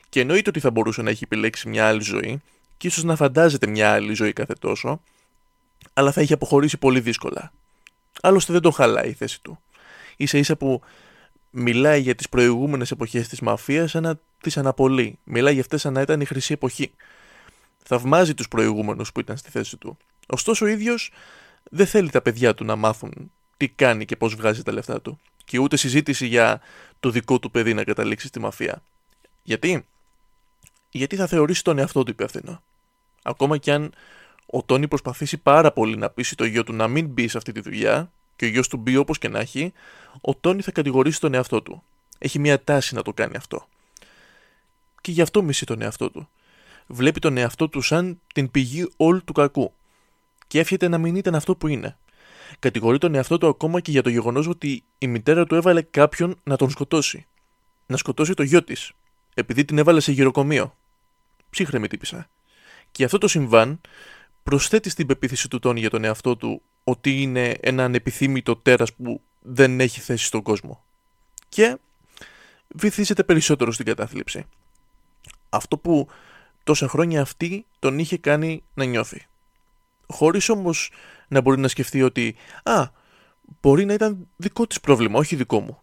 Και 0.09 0.19
εννοείται 0.19 0.49
ότι 0.49 0.59
θα 0.59 0.71
μπορούσε 0.71 1.01
να 1.01 1.09
έχει 1.09 1.23
επιλέξει 1.23 1.69
μια 1.69 1.87
άλλη 1.87 2.01
ζωή 2.01 2.41
και 2.77 2.87
ίσως 2.87 3.03
να 3.03 3.15
φαντάζεται 3.15 3.67
μια 3.67 3.91
άλλη 3.91 4.13
ζωή 4.13 4.33
κάθε 4.33 4.53
τόσο, 4.53 5.01
αλλά 5.93 6.11
θα 6.11 6.21
είχε 6.21 6.33
αποχωρήσει 6.33 6.77
πολύ 6.77 6.99
δύσκολα. 6.99 7.51
Άλλωστε 8.21 8.53
δεν 8.53 8.61
τον 8.61 8.71
χαλάει 8.73 9.09
η 9.09 9.13
θέση 9.13 9.41
του. 9.41 9.59
σα 10.17 10.37
ίσα 10.37 10.55
που 10.55 10.81
μιλάει 11.49 12.01
για 12.01 12.15
τις 12.15 12.29
προηγούμενες 12.29 12.91
εποχές 12.91 13.27
της 13.27 13.39
μαφίας 13.39 13.91
σαν 13.91 14.03
να 14.03 14.19
τις 14.41 14.57
αναπολύει. 14.57 15.19
Μιλάει 15.23 15.53
για 15.53 15.61
αυτές 15.61 15.81
σαν 15.81 15.93
να 15.93 16.01
ήταν 16.01 16.21
η 16.21 16.25
χρυσή 16.25 16.53
εποχή. 16.53 16.91
Θαυμάζει 17.83 18.33
τους 18.33 18.47
προηγούμενους 18.47 19.11
που 19.11 19.19
ήταν 19.19 19.37
στη 19.37 19.49
θέση 19.49 19.77
του. 19.77 19.97
Ωστόσο 20.27 20.65
ο 20.65 20.67
ίδιος 20.67 21.11
δεν 21.63 21.87
θέλει 21.87 22.09
τα 22.09 22.21
παιδιά 22.21 22.53
του 22.53 22.65
να 22.65 22.75
μάθουν 22.75 23.31
τι 23.57 23.67
κάνει 23.67 24.05
και 24.05 24.15
πώς 24.15 24.35
βγάζει 24.35 24.63
τα 24.63 24.71
λεφτά 24.71 25.01
του. 25.01 25.19
Και 25.45 25.59
ούτε 25.59 25.77
συζήτηση 25.77 26.25
για 26.25 26.61
το 27.01 27.09
δικό 27.09 27.39
του 27.39 27.51
παιδί 27.51 27.73
να 27.73 27.83
καταλήξει 27.83 28.27
στη 28.27 28.39
μαφία. 28.39 28.83
Γιατί; 29.43 29.85
Γιατί 30.89 31.15
θα 31.15 31.27
θεωρήσει 31.27 31.63
τον 31.63 31.77
εαυτό 31.77 32.03
του 32.03 32.11
υπεύθυνο. 32.11 32.63
Ακόμα 33.23 33.57
κι 33.57 33.71
αν 33.71 33.93
ο 34.45 34.63
Τόνι 34.63 34.87
προσπαθήσει 34.87 35.37
πάρα 35.37 35.71
πολύ 35.71 35.97
να 35.97 36.09
πείσει 36.09 36.35
το 36.35 36.45
γιο 36.45 36.63
του 36.63 36.73
να 36.73 36.87
μην 36.87 37.07
μπει 37.07 37.27
σε 37.27 37.37
αυτή 37.37 37.51
τη 37.51 37.59
δουλειά 37.59 38.11
και 38.35 38.45
ο 38.45 38.47
γιος 38.47 38.67
του 38.67 38.77
μπει 38.77 38.97
όπως 38.97 39.17
και 39.17 39.27
να 39.27 39.39
έχει, 39.39 39.73
ο 40.21 40.35
Τόνι 40.35 40.61
θα 40.61 40.71
κατηγορήσει 40.71 41.19
τον 41.19 41.33
εαυτό 41.33 41.61
του. 41.61 41.83
Έχει 42.17 42.39
μια 42.39 42.63
τάση 42.63 42.95
να 42.95 43.01
το 43.01 43.13
κάνει 43.13 43.35
αυτό. 43.35 43.67
Και 45.01 45.11
γι' 45.11 45.21
αυτό 45.21 45.43
μισεί 45.43 45.65
τον 45.65 45.81
εαυτό 45.81 46.11
του. 46.11 46.29
Βλέπει 46.87 47.19
τον 47.19 47.37
εαυτό 47.37 47.69
του 47.69 47.81
σαν 47.81 48.21
την 48.33 48.51
πηγή 48.51 48.91
όλου 48.97 49.23
του 49.23 49.33
κακού. 49.33 49.73
Και 50.47 50.59
εύχεται 50.59 50.87
να 50.87 50.97
μην 50.97 51.15
ήταν 51.15 51.35
αυτό 51.35 51.55
που 51.55 51.67
είναι. 51.67 51.97
Κατηγορεί 52.59 52.97
τον 52.97 53.15
εαυτό 53.15 53.37
του 53.37 53.47
ακόμα 53.47 53.79
και 53.79 53.91
για 53.91 54.01
το 54.01 54.09
γεγονός 54.09 54.47
ότι 54.47 54.83
η 54.97 55.07
μητέρα 55.07 55.45
του 55.45 55.55
έβαλε 55.55 55.81
κάποιον 55.81 56.39
να 56.43 56.55
τον 56.55 56.69
σκοτώσει. 56.69 57.25
Να 57.85 57.97
σκοτώσει 57.97 58.33
το 58.33 58.43
γιο 58.43 58.63
της, 58.63 58.91
επειδή 59.33 59.65
την 59.65 59.77
έβαλε 59.77 59.99
σε 59.99 60.11
γυροκομείο. 60.11 60.75
Ψύχρεμη 61.49 61.87
τύπησα. 61.87 62.29
Και 62.91 63.03
αυτό 63.03 63.17
το 63.17 63.27
συμβάν 63.27 63.81
προσθέτει 64.43 64.89
στην 64.89 65.07
πεποίθηση 65.07 65.47
του 65.47 65.59
Τόνι 65.59 65.79
για 65.79 65.89
τον 65.89 66.03
εαυτό 66.03 66.35
του 66.35 66.61
ότι 66.83 67.21
είναι 67.21 67.57
ένα 67.61 67.83
ανεπιθύμητο 67.83 68.55
τέρας 68.55 68.93
που 68.93 69.21
δεν 69.41 69.79
έχει 69.79 69.99
θέση 69.99 70.25
στον 70.25 70.41
κόσμο. 70.41 70.83
Και 71.49 71.77
βυθίζεται 72.67 73.23
περισσότερο 73.23 73.71
στην 73.71 73.85
κατάθλιψη. 73.85 74.45
Αυτό 75.49 75.77
που 75.77 76.07
τόσα 76.63 76.87
χρόνια 76.87 77.21
αυτή 77.21 77.65
τον 77.79 77.99
είχε 77.99 78.17
κάνει 78.17 78.63
να 78.73 78.83
νιώθει. 78.83 79.25
Χωρίς 80.11 80.49
όμως 80.49 80.91
να 81.27 81.41
μπορεί 81.41 81.59
να 81.59 81.67
σκεφτεί 81.67 82.01
ότι 82.01 82.35
«Α, 82.63 82.87
μπορεί 83.61 83.85
να 83.85 83.93
ήταν 83.93 84.27
δικό 84.35 84.67
της 84.67 84.79
πρόβλημα, 84.79 85.19
όχι 85.19 85.35
δικό 85.35 85.59
μου». 85.59 85.81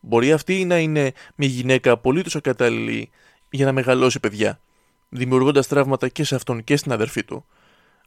Μπορεί 0.00 0.32
αυτή 0.32 0.64
να 0.64 0.78
είναι 0.78 1.12
μια 1.34 1.48
γυναίκα 1.48 1.90
απολύτως 1.90 2.36
ακατάλληλη 2.36 3.10
για 3.50 3.66
να 3.66 3.72
μεγαλώσει 3.72 4.20
παιδιά, 4.20 4.60
δημιουργώντας 5.08 5.66
τραύματα 5.66 6.08
και 6.08 6.24
σε 6.24 6.34
αυτόν 6.34 6.64
και 6.64 6.76
στην 6.76 6.92
αδερφή 6.92 7.24
του. 7.24 7.44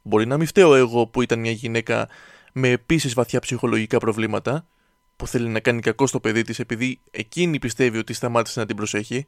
Μπορεί 0.02 0.26
να 0.26 0.38
μην 0.38 0.48
φταίω 0.48 0.76
εγώ 0.76 1.08
που 1.08 1.22
ήταν 1.22 1.40
μια 1.40 1.52
γυναίκα 1.52 2.08
με 2.54 2.70
επίσης 2.70 3.14
βαθιά 3.14 3.40
ψυχολογικά 3.40 3.98
προβλήματα, 3.98 4.68
που 5.16 5.28
θέλει 5.28 5.50
να 5.50 5.60
κάνει 5.60 5.82
κακό 5.82 6.08
στο 6.08 6.20
παιδί 6.20 6.42
της 6.42 6.60
επειδή 6.60 7.00
εκείνη 7.12 7.60
πιστεύει 7.60 7.98
ότι 7.98 8.14
σταμάτησε 8.14 8.60
να 8.60 8.66
την 8.66 8.76
προσέχει. 8.76 9.28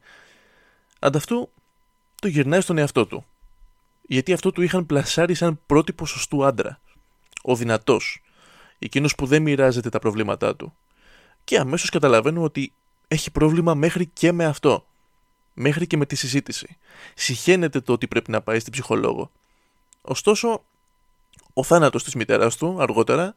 Ανταυτού 0.99 1.49
το 2.21 2.27
γυρνάει 2.27 2.61
στον 2.61 2.77
εαυτό 2.77 3.05
του. 3.05 3.25
Γιατί 4.11 4.33
αυτό 4.33 4.51
του 4.51 4.61
είχαν 4.61 4.85
πλασάρει 4.85 5.33
σαν 5.33 5.59
πρότυπο 5.65 6.05
σωστού 6.05 6.45
άντρα. 6.45 6.79
Ο 7.43 7.55
δυνατός. 7.55 8.21
Εκείνος 8.79 9.15
που 9.15 9.25
δεν 9.25 9.41
μοιράζεται 9.41 9.89
τα 9.89 9.99
προβλήματά 9.99 10.55
του. 10.55 10.75
Και 11.43 11.57
αμέσως 11.57 11.89
καταλαβαίνω 11.89 12.43
ότι 12.43 12.73
έχει 13.07 13.31
πρόβλημα 13.31 13.73
μέχρι 13.73 14.05
και 14.05 14.31
με 14.31 14.45
αυτό. 14.45 14.85
Μέχρι 15.53 15.87
και 15.87 15.97
με 15.97 16.05
τη 16.05 16.15
συζήτηση. 16.15 16.77
Συχαίνεται 17.13 17.81
το 17.81 17.93
ότι 17.93 18.07
πρέπει 18.07 18.31
να 18.31 18.41
πάει 18.41 18.59
στην 18.59 18.71
ψυχολόγο. 18.71 19.31
Ωστόσο, 20.01 20.63
ο 21.53 21.63
θάνατος 21.63 22.03
της 22.03 22.15
μητέρας 22.15 22.57
του, 22.57 22.77
αργότερα, 22.79 23.35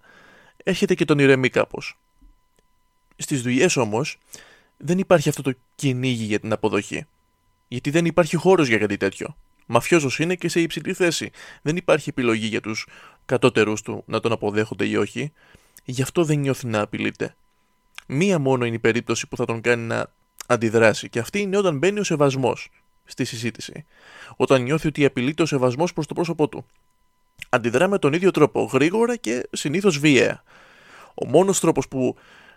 έρχεται 0.56 0.94
και 0.94 1.04
τον 1.04 1.18
ηρεμεί 1.18 1.48
κάπως. 1.48 1.98
Στις 3.16 3.42
δουλειές 3.42 3.76
όμως, 3.76 4.18
δεν 4.76 4.98
υπάρχει 4.98 5.28
αυτό 5.28 5.42
το 5.42 5.52
κυνήγι 5.74 6.24
για 6.24 6.40
την 6.40 6.52
αποδοχή. 6.52 7.06
Γιατί 7.68 7.90
δεν 7.90 8.04
υπάρχει 8.04 8.36
χώρος 8.36 8.68
για 8.68 8.78
κάτι 8.78 8.96
τέτοιο. 8.96 9.36
Μαφιόζος 9.74 10.18
είναι 10.18 10.34
και 10.34 10.48
σε 10.48 10.60
υψηλή 10.60 10.92
θέση. 10.92 11.30
Δεν 11.62 11.76
υπάρχει 11.76 12.08
επιλογή 12.08 12.46
για 12.46 12.60
τους 12.60 12.86
κατώτερους 13.24 13.82
του 13.82 14.02
να 14.06 14.20
τον 14.20 14.32
αποδέχονται 14.32 14.86
ή 14.86 14.96
όχι. 14.96 15.32
Γι' 15.84 16.02
αυτό 16.02 16.24
δεν 16.24 16.38
νιώθει 16.38 16.66
να 16.66 16.80
απειλείται. 16.80 17.34
Μία 18.06 18.38
μόνο 18.38 18.64
είναι 18.64 18.76
η 18.76 18.78
περίπτωση 18.78 19.28
που 19.28 19.36
θα 19.36 19.44
τον 19.44 19.60
κάνει 19.60 19.82
να 19.82 20.12
αντιδράσει 20.46 21.08
και 21.08 21.18
αυτή 21.18 21.40
είναι 21.40 21.56
όταν 21.56 21.78
μπαίνει 21.78 22.00
ο 22.00 22.04
σεβασμός 22.04 22.68
στη 23.04 23.24
συζήτηση. 23.24 23.84
Όταν 24.36 24.62
νιώθει 24.62 24.88
ότι 24.88 25.04
απειλείται 25.04 25.42
ο 25.42 25.46
σεβασμός 25.46 25.92
προς 25.92 26.06
το 26.06 26.14
πρόσωπό 26.14 26.48
του. 26.48 26.66
Αντιδρά 27.48 27.88
με 27.88 27.98
τον 27.98 28.12
ίδιο 28.12 28.30
τρόπο, 28.30 28.62
γρήγορα 28.72 29.16
και 29.16 29.48
συνήθως 29.52 29.98
βίαια. 29.98 30.42
Ο 31.14 31.26
μόνος 31.26 31.60
τρόπος 31.60 31.88
που 31.88 32.16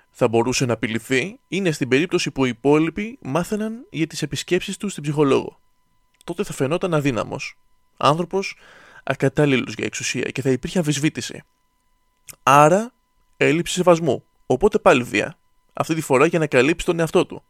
θα 0.10 0.28
μπορούσε 0.28 0.66
να 0.66 0.74
απειληθεί 0.74 1.40
είναι 1.48 1.72
στην 1.72 1.88
περίπτωση 1.88 2.32
που 2.32 2.46
οι 2.46 2.50
υπόλοιποι 2.50 3.18
μάθαιναν 3.22 3.86
για 3.90 4.08
τις 4.08 4.22
επισκέψεις 4.22 4.78
του 4.78 4.90
στην 4.90 5.04
ψυχολόγο. 5.04 5.60
Τότε 6.26 6.44
θα 6.44 6.54
φαινόταν 6.54 6.94
αδύναμος. 6.94 7.58
Άνθρωπος 7.98 8.56
ακατάλληλος 9.04 9.74
για 9.74 9.86
εξουσία 9.86 10.30
και 10.30 10.42
θα 10.42 10.50
υπήρχε 10.50 10.78
αμφισβήτηση. 10.78 11.44
Άρα, 12.44 12.94
έλλειψη 13.38 13.74
σεβασμού. 13.74 14.24
Οπότε 14.46 14.80
πάλι 14.80 15.04
βία. 15.04 15.38
Αυτή 15.74 15.96
τη 15.96 16.02
φορά 16.02 16.26
για 16.26 16.40
να 16.40 16.48
καλύψει 16.48 16.86
τον 16.86 17.00
εαυτό 17.00 17.26
του. 17.26 17.44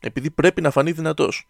Επειδή 0.00 0.30
πρέπει 0.30 0.60
να 0.60 0.70
φανεί 0.70 0.92
δυνατός. 0.92 1.46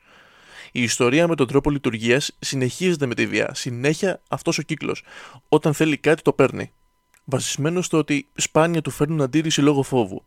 Η 0.72 0.82
ιστορία 0.82 1.28
με 1.28 1.34
τον 1.34 1.46
τρόπο 1.46 1.70
λειτουργίας 1.70 2.36
συνεχίζεται 2.38 3.06
με 3.06 3.14
τη 3.14 3.26
βία. 3.26 3.54
Συνέχεια 3.54 4.20
αυτός 4.28 4.58
ο 4.58 4.62
κύκλος. 4.62 5.02
Όταν 5.48 5.74
θέλει 5.74 5.96
κάτι, 5.96 6.22
το 6.22 6.32
παίρνει. 6.32 6.72
Βασισμένο 7.24 7.82
στο 7.82 7.98
ότι 7.98 8.28
σπάνια 8.34 8.82
του 8.82 8.90
φέρνουν 8.90 9.22
αντίρρηση 9.22 9.60
λόγω 9.60 9.82
φόβου. 9.82 10.24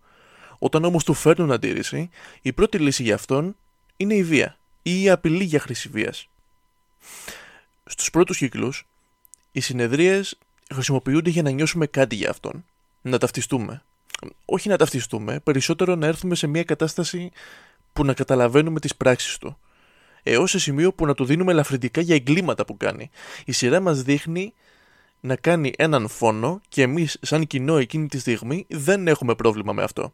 Όταν 0.59 0.83
όμως 0.83 1.03
του 1.03 1.13
φέρνουν 1.13 1.51
αντίρρηση, 1.51 2.09
η 2.41 2.53
πρώτη 2.53 2.77
λύση 2.77 3.03
για 3.03 3.15
αυτόν 3.15 3.55
είναι 3.97 4.13
η 4.13 4.23
βία 4.23 4.57
ή 4.81 5.03
η 5.03 5.09
απειλή 5.09 5.43
για 5.43 5.59
χρήση 5.59 5.89
βίας. 5.89 6.29
Στους 7.85 8.09
πρώτους 8.09 8.37
κύκλους, 8.37 8.85
οι 9.51 9.59
συνεδρίες 9.59 10.37
χρησιμοποιούνται 10.73 11.29
για 11.29 11.41
να 11.41 11.49
νιώσουμε 11.49 11.85
κάτι 11.85 12.15
για 12.15 12.29
αυτόν. 12.29 12.65
Να 13.01 13.17
ταυτιστούμε. 13.17 13.81
όχι 14.45 14.69
να 14.69 14.77
ταυτιστούμε, 14.77 15.39
περισσότερο 15.39 15.95
να 15.95 16.07
έρθουμε 16.07 16.35
σε 16.35 16.47
μια 16.47 16.63
κατάσταση 16.63 17.31
που 17.93 18.05
να 18.05 18.13
καταλαβαίνουμε 18.13 18.79
τις 18.79 18.95
πράξεις 18.95 19.37
του. 19.37 19.57
Έως 20.23 20.49
σε 20.49 20.59
σημείο 20.59 20.93
που 20.93 21.05
να 21.05 21.13
του 21.13 21.25
δίνουμε 21.25 21.51
ελαφρυντικά 21.51 22.01
για 22.01 22.15
εγκλήματα 22.15 22.65
που 22.65 22.77
κάνει. 22.77 23.09
Η 23.45 23.51
σειρά 23.51 23.79
μας 23.79 24.01
δείχνει 24.01 24.53
να 25.19 25.35
κάνει 25.35 25.73
έναν 25.77 26.07
φόνο 26.07 26.61
και 26.69 26.81
εμείς 26.81 27.17
σαν 27.21 27.47
κοινό 27.47 27.77
εκείνη 27.77 28.07
τη 28.07 28.19
στιγμή 28.19 28.65
δεν 28.69 29.07
έχουμε 29.07 29.35
πρόβλημα 29.35 29.73
με 29.73 29.83
αυτό. 29.83 30.13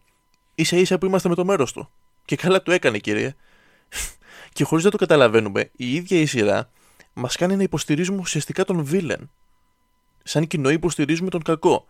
Ίσα 0.56 0.77
ίσα 0.77 0.98
που 0.98 1.06
είμαστε 1.06 1.29
με 1.29 1.36
το 1.36 1.46
μέρος 1.46 1.74
του. 1.74 1.89
Και 2.25 2.36
καλά 2.36 2.63
το 2.63 2.72
έκανε 2.72 2.98
κύριε. 2.98 3.36
και 4.53 4.63
χωρίς 4.63 4.84
να 4.84 4.91
το 4.91 4.98
καταλαβαίνουμε, 4.98 5.70
η 5.75 5.94
ίδια 5.94 6.20
η 6.20 6.25
σειρά 6.25 6.70
μας 7.17 7.36
κάνει 7.36 7.55
να 7.55 7.63
υποστηρίζουμε 7.63 8.19
ουσιαστικά 8.19 8.65
τον 8.65 8.83
βίλεν. 8.83 9.29
Σαν 10.24 10.47
κοινό 10.47 10.69
υποστηρίζουμε 10.69 11.29
τον 11.29 11.41
κακό. 11.41 11.86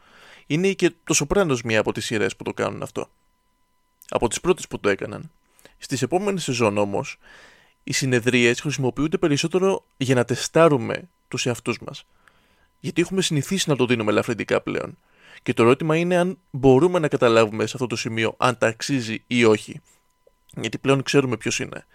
Είναι 0.48 0.72
και 0.72 0.92
το 1.04 1.14
Σοπράνος 1.14 1.62
μία 1.62 1.80
από 1.80 1.92
τις 1.92 2.06
σειρές 2.06 2.36
που 2.36 2.44
το 2.44 2.54
κάνουν 2.54 2.82
αυτό. 2.82 3.10
Από 4.10 4.28
τις 4.28 4.40
πρώτες 4.40 4.68
που 4.68 4.80
το 4.80 4.90
έκαναν. 4.90 5.32
Στις 5.78 6.02
επόμενες 6.02 6.44
σεζόν 6.44 6.78
όμως, 6.78 7.18
οι 7.84 7.94
συνεδρίες 7.94 8.62
χρησιμοποιούνται 8.62 9.18
περισσότερο 9.18 9.84
για 9.98 10.16
να 10.16 10.26
τεστάρουμε 10.26 11.10
τους 11.28 11.46
εαυτούς 11.46 11.80
μας. 11.80 12.06
Γιατί 12.80 13.02
έχουμε 13.02 13.22
συνηθίσει 13.22 13.70
να 13.70 13.76
το 13.76 13.86
δίνουμε 13.86 14.12
ελαφρυντικά 14.12 14.62
πλέον. 14.62 14.98
Και 15.44 15.54
το 15.54 15.64
ερώτημα 15.64 15.96
είναι 15.96 16.18
αν 16.18 16.38
μπορούμε 16.52 17.00
να 17.00 17.08
καταλάβουμε 17.08 17.66
σε 17.66 17.72
αυτό 17.74 17.88
το 17.88 17.96
σημείο 17.96 18.36
αν 18.38 18.58
τα 18.58 18.68
αξίζει 18.68 19.24
ή 19.28 19.46
όχι. 19.46 19.82
Γιατί 20.62 20.78
πλέον 20.78 21.04
ξέρουμε 21.04 21.38
ποιος 21.38 21.60
είναι. 21.60 21.86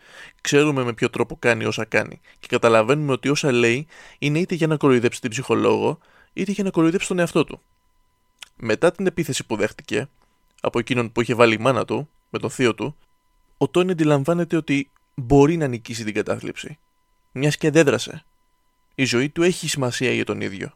Ξέρουμε 0.41 0.85
με 0.85 0.93
ποιο 0.93 1.11
τρόπο 1.11 1.37
κάνει 1.37 1.65
όσα 1.65 1.85
κάνει. 1.85 2.21
Και 2.39 2.47
καταλαβαίνουμε 2.47 3.13
ότι 3.13 3.29
όσα 3.29 3.53
λέει 3.53 3.87
είναι 4.19 4.39
είτε 4.39 4.55
για 4.55 4.67
να 4.67 4.77
κοροϊδέψει 4.77 5.21
την 5.21 5.31
ψυχολόγο, 5.31 5.99
είτε 6.33 6.53
για 6.53 6.65
να 6.65 6.71
κοροϊδέψει 6.71 7.09
τον 7.09 7.19
εαυτό 7.19 7.45
του. 7.45 7.61
Μετά 8.57 8.93
την 8.93 9.07
επίθεση 9.07 9.47
που 9.47 9.57
δέχτηκε, 9.57 10.09
από 10.61 10.79
εκείνον 10.79 11.13
που 11.13 11.21
είχε 11.21 11.35
βάλει 11.35 11.55
η 11.55 11.59
μάνα 11.59 11.85
του, 11.85 12.09
με 12.31 12.39
τον 12.39 12.51
θείο 12.51 12.75
του, 12.75 12.97
ο 13.59 13.69
Τόνι 13.69 13.91
αντιλαμβάνεται 13.91 14.57
ότι 14.57 14.91
μπορεί 15.15 15.57
να 15.57 15.67
νικήσει 15.67 16.05
την 16.05 16.15
κατάθλιψη. 16.15 16.79
Μιας 17.33 17.57
και 17.57 17.67
αντέδρασε. 17.67 18.25
Η 18.95 19.05
ζωή 19.05 19.29
του 19.29 19.43
έχει 19.43 19.69
σημασία 19.69 20.13
για 20.13 20.25
τον 20.25 20.41
ίδιο. 20.41 20.73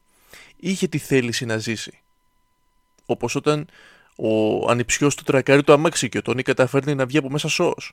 Είχε 0.57 0.89
τη 0.89 0.99
θέληση 0.99 1.45
να 1.45 1.59
ζήσει. 1.59 1.99
Όπως 3.07 3.35
όταν 3.35 3.67
ο 4.17 4.65
ανιψιός 4.71 5.15
του 5.15 5.23
τρακάρει 5.23 5.63
το 5.63 5.73
αμάξι 5.73 6.09
και 6.09 6.19
ο 6.19 6.23
Τόνι 6.23 6.43
καταφέρνει 6.43 6.95
να 6.95 7.07
βγει 7.07 7.19
από 7.19 7.31
μέσα 7.31 7.49
σώος. 7.49 7.93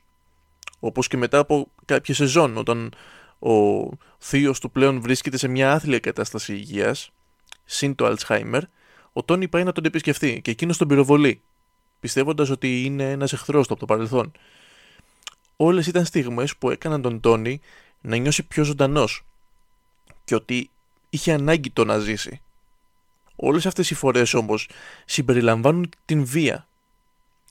Όπως 0.80 1.08
και 1.08 1.16
μετά 1.16 1.38
από 1.38 1.68
κάποια 1.84 2.14
σεζόν 2.14 2.56
όταν 2.56 2.94
ο 3.38 3.88
θείος 4.18 4.60
του 4.60 4.70
πλέον 4.70 5.00
βρίσκεται 5.00 5.36
σε 5.36 5.48
μια 5.48 5.72
άθλια 5.72 5.98
κατάσταση 5.98 6.54
υγείας, 6.54 7.10
συν 7.64 7.94
το 7.94 8.14
Alzheimer, 8.16 8.60
ο 9.12 9.22
Τόνι 9.22 9.48
πάει 9.48 9.64
να 9.64 9.72
τον 9.72 9.84
επισκεφθεί 9.84 10.40
και 10.40 10.50
εκείνος 10.50 10.76
τον 10.76 10.88
πυροβολεί, 10.88 11.40
πιστεύοντας 12.00 12.50
ότι 12.50 12.84
είναι 12.84 13.10
ένας 13.10 13.32
εχθρός 13.32 13.66
του 13.66 13.72
από 13.72 13.86
το 13.86 13.94
παρελθόν. 13.94 14.32
Όλες 15.56 15.86
ήταν 15.86 16.04
στιγμές 16.04 16.56
που 16.56 16.70
έκαναν 16.70 17.02
τον 17.02 17.20
Τόνι 17.20 17.60
να 18.00 18.16
νιώσει 18.16 18.42
πιο 18.42 18.64
ζωντανός 18.64 19.24
και 20.24 20.34
ότι 20.34 20.70
είχε 21.10 21.32
ανάγκη 21.32 21.70
το 21.70 21.84
να 21.84 21.98
ζήσει. 21.98 22.40
Όλες 23.36 23.66
αυτές 23.66 23.90
οι 23.90 23.94
φορές 23.94 24.34
όμως 24.34 24.68
συμπεριλαμβάνουν 25.04 25.90
την 26.04 26.24
βία 26.24 26.66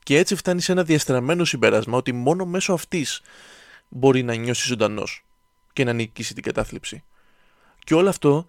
και 0.03 0.17
έτσι 0.17 0.35
φτάνει 0.35 0.61
σε 0.61 0.71
ένα 0.71 0.83
διαστραμμένο 0.83 1.45
συμπέρασμα 1.45 1.97
ότι 1.97 2.11
μόνο 2.11 2.45
μέσω 2.45 2.73
αυτής 2.73 3.21
μπορεί 3.89 4.23
να 4.23 4.33
νιώσει 4.35 4.67
ζωντανός 4.67 5.25
και 5.73 5.83
να 5.83 5.93
νικήσει 5.93 6.33
την 6.33 6.43
κατάθλιψη. 6.43 7.03
Και 7.79 7.93
όλο 7.93 8.09
αυτό 8.09 8.47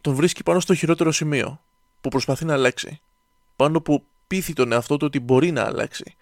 τον 0.00 0.14
βρίσκει 0.14 0.42
πάνω 0.42 0.60
στο 0.60 0.74
χειρότερο 0.74 1.12
σημείο 1.12 1.60
που 2.00 2.08
προσπαθεί 2.08 2.44
να 2.44 2.52
αλλάξει. 2.52 3.00
Πάνω 3.56 3.80
που 3.80 4.04
πείθει 4.26 4.52
τον 4.52 4.72
εαυτό 4.72 4.96
του 4.96 5.06
ότι 5.06 5.20
μπορεί 5.20 5.50
να 5.50 5.64
αλλάξει. 5.64 6.14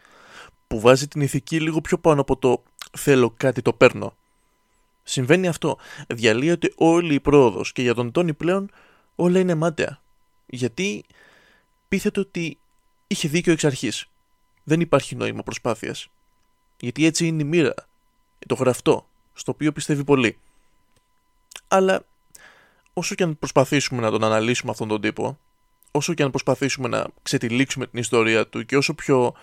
Που 0.67 0.81
βάζει 0.81 1.09
την 1.09 1.21
ηθική 1.21 1.61
λίγο 1.61 1.81
πιο 1.81 1.99
πάνω 1.99 2.21
από 2.21 2.37
το 2.37 2.63
θέλω 2.99 3.35
κάτι 3.37 3.63
το 3.63 3.73
παίρνω. 3.73 4.17
Συμβαίνει 5.03 5.49
αυτό. 5.49 5.79
Διαλύεται 6.09 6.73
όλη 6.77 7.15
η 7.15 7.21
πρόοδος 7.21 7.73
και 7.73 7.83
για 7.83 7.95
τον 7.95 8.13
Τόνι 8.13 8.35
πλέον 8.35 8.71
όλα 9.15 9.39
είναι 9.39 9.55
μάταια 9.55 10.01
γιατί 10.49 11.05
πείθεται 11.89 12.21
ότι 12.21 12.59
είχε 13.07 13.29
δίκιο 13.29 13.53
εξ 13.53 13.65
αρχής. 13.65 14.07
Δεν 14.65 14.81
υπάρχει 14.81 15.15
νόημα 15.15 15.43
προσπάθειας. 15.43 16.09
Γιατί 16.81 17.05
έτσι 17.07 17.27
είναι 17.27 17.43
η 17.43 17.45
μοίρα, 17.45 17.75
το 18.47 18.55
γραφτό, 18.55 19.09
στο 19.33 19.53
οποίο 19.53 19.73
πιστεύει 19.73 20.05
πολύ. 20.05 20.39
Αλλά 21.69 22.05
όσο 22.93 23.15
και 23.15 23.23
αν 23.23 23.39
προσπαθήσουμε 23.39 24.01
να 24.01 24.11
τον 24.11 24.25
αναλύσουμε 24.25 24.71
αυτόν 24.71 24.89
τον 24.89 25.01
τύπο, 25.01 25.39
όσο 25.91 26.15
και 26.15 26.23
αν 26.23 26.31
προσπαθήσουμε 26.31 26.89
να 26.89 27.07
ξετυλίξουμε 27.23 27.87
την 27.87 27.99
ιστορία 27.99 28.47
του 28.47 28.65
και 28.65 28.77
όσο 28.77 28.95
πιο 28.95 29.35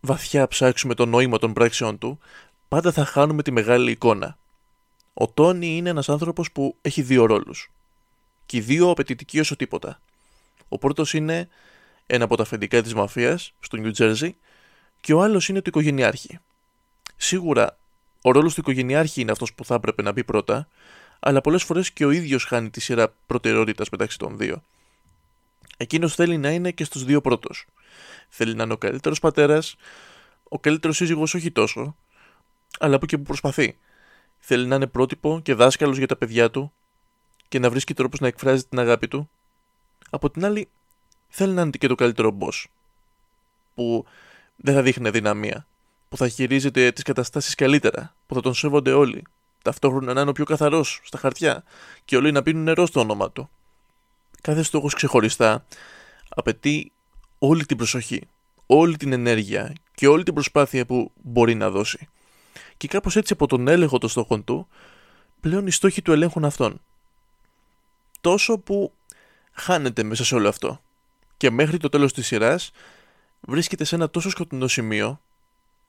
βαθιά 0.00 0.48
ψάξουμε 0.48 0.94
το 0.94 1.06
νόημα 1.06 1.38
των 1.38 1.52
πράξεων 1.52 1.98
του, 1.98 2.18
πάντα 2.68 2.92
θα 2.92 3.04
χάνουμε 3.04 3.42
τη 3.42 3.50
μεγάλη 3.50 3.90
εικόνα. 3.90 4.38
Ο 5.14 5.28
Τόνι 5.28 5.76
είναι 5.76 5.90
ένας 5.90 6.08
άνθρωπος 6.08 6.52
που 6.52 6.76
έχει 6.80 7.02
δύο 7.02 7.26
ρόλους 7.26 7.73
και 8.46 8.56
οι 8.56 8.60
δύο 8.60 8.90
απαιτητικοί 8.90 9.40
όσο 9.40 9.56
τίποτα. 9.56 10.00
Ο 10.68 10.78
πρώτος 10.78 11.14
είναι 11.14 11.48
ένα 12.06 12.24
από 12.24 12.36
τα 12.36 12.42
αφεντικά 12.42 12.82
της 12.82 12.94
μαφίας 12.94 13.52
στο 13.60 13.78
New 13.80 13.92
Jersey 13.96 14.30
και 15.00 15.12
ο 15.12 15.22
άλλος 15.22 15.48
είναι 15.48 15.58
το 15.58 15.64
οικογενειάρχη. 15.68 16.38
Σίγουρα 17.16 17.78
ο 18.22 18.30
ρόλος 18.30 18.54
του 18.54 18.60
οικογενειάρχη 18.60 19.20
είναι 19.20 19.30
αυτός 19.30 19.54
που 19.54 19.64
θα 19.64 19.74
έπρεπε 19.74 20.02
να 20.02 20.12
μπει 20.12 20.24
πρώτα, 20.24 20.68
αλλά 21.20 21.40
πολλές 21.40 21.62
φορές 21.62 21.90
και 21.90 22.04
ο 22.04 22.10
ίδιος 22.10 22.44
χάνει 22.44 22.70
τη 22.70 22.80
σειρά 22.80 23.14
προτεραιότητας 23.26 23.88
μεταξύ 23.88 24.18
των 24.18 24.36
δύο. 24.36 24.62
Εκείνος 25.76 26.14
θέλει 26.14 26.38
να 26.38 26.50
είναι 26.50 26.70
και 26.70 26.84
στους 26.84 27.04
δύο 27.04 27.20
πρώτου. 27.20 27.50
Θέλει 28.28 28.54
να 28.54 28.62
είναι 28.62 28.72
ο 28.72 28.76
καλύτερος 28.76 29.20
πατέρας, 29.20 29.76
ο 30.48 30.58
καλύτερος 30.58 30.96
σύζυγος 30.96 31.34
όχι 31.34 31.50
τόσο, 31.50 31.96
αλλά 32.78 32.98
που 32.98 33.06
και 33.06 33.16
που 33.16 33.22
προσπαθεί. 33.22 33.76
Θέλει 34.38 34.66
να 34.66 34.74
είναι 34.74 34.86
πρότυπο 34.86 35.40
και 35.42 35.54
δάσκαλος 35.54 35.98
για 35.98 36.06
τα 36.06 36.16
παιδιά 36.16 36.50
του 36.50 36.72
και 37.48 37.58
να 37.58 37.70
βρίσκει 37.70 37.94
τρόπους 37.94 38.20
να 38.20 38.26
εκφράζει 38.26 38.64
την 38.64 38.78
αγάπη 38.78 39.08
του. 39.08 39.30
Από 40.10 40.30
την 40.30 40.44
άλλη, 40.44 40.68
θέλει 41.28 41.52
να 41.52 41.62
είναι 41.62 41.70
και 41.70 41.86
το 41.86 41.94
καλύτερο 41.94 42.38
boss. 42.40 42.64
Που 43.74 44.04
δεν 44.56 44.74
θα 44.74 44.82
δείχνει 44.82 45.10
δυναμία. 45.10 45.66
Που 46.08 46.16
θα 46.16 46.28
χειρίζεται 46.28 46.92
τις 46.92 47.02
καταστάσεις 47.02 47.54
καλύτερα. 47.54 48.14
Που 48.26 48.34
θα 48.34 48.40
τον 48.40 48.54
σέβονται 48.54 48.92
όλοι. 48.92 49.22
Ταυτόχρονα 49.62 50.12
να 50.12 50.20
είναι 50.20 50.30
ο 50.30 50.32
πιο 50.32 50.44
καθαρός 50.44 51.00
στα 51.04 51.18
χαρτιά. 51.18 51.64
Και 52.04 52.16
όλοι 52.16 52.32
να 52.32 52.42
πίνουν 52.42 52.62
νερό 52.62 52.86
στο 52.86 53.00
όνομα 53.00 53.30
του. 53.30 53.50
Κάθε 54.40 54.62
στόχος 54.62 54.94
ξεχωριστά 54.94 55.64
απαιτεί 56.28 56.92
όλη 57.38 57.64
την 57.64 57.76
προσοχή, 57.76 58.28
όλη 58.66 58.96
την 58.96 59.12
ενέργεια 59.12 59.72
και 59.94 60.08
όλη 60.08 60.22
την 60.22 60.34
προσπάθεια 60.34 60.86
που 60.86 61.12
μπορεί 61.22 61.54
να 61.54 61.70
δώσει. 61.70 62.08
Και 62.76 62.88
κάπως 62.88 63.16
έτσι 63.16 63.32
από 63.32 63.46
τον 63.46 63.68
έλεγχο 63.68 63.98
των 63.98 64.08
στόχων 64.08 64.44
του, 64.44 64.68
πλέον 65.40 65.66
οι 65.66 65.70
στόχοι 65.70 66.02
του 66.02 66.12
ελέγχουν 66.12 66.44
αυτόν 66.44 66.80
τόσο 68.24 68.58
που 68.58 68.92
χάνεται 69.52 70.02
μέσα 70.02 70.24
σε 70.24 70.34
όλο 70.34 70.48
αυτό. 70.48 70.80
Και 71.36 71.50
μέχρι 71.50 71.76
το 71.76 71.88
τέλος 71.88 72.12
της 72.12 72.26
σειράς 72.26 72.70
βρίσκεται 73.40 73.84
σε 73.84 73.94
ένα 73.94 74.10
τόσο 74.10 74.30
σκοτεινό 74.30 74.68
σημείο 74.68 75.20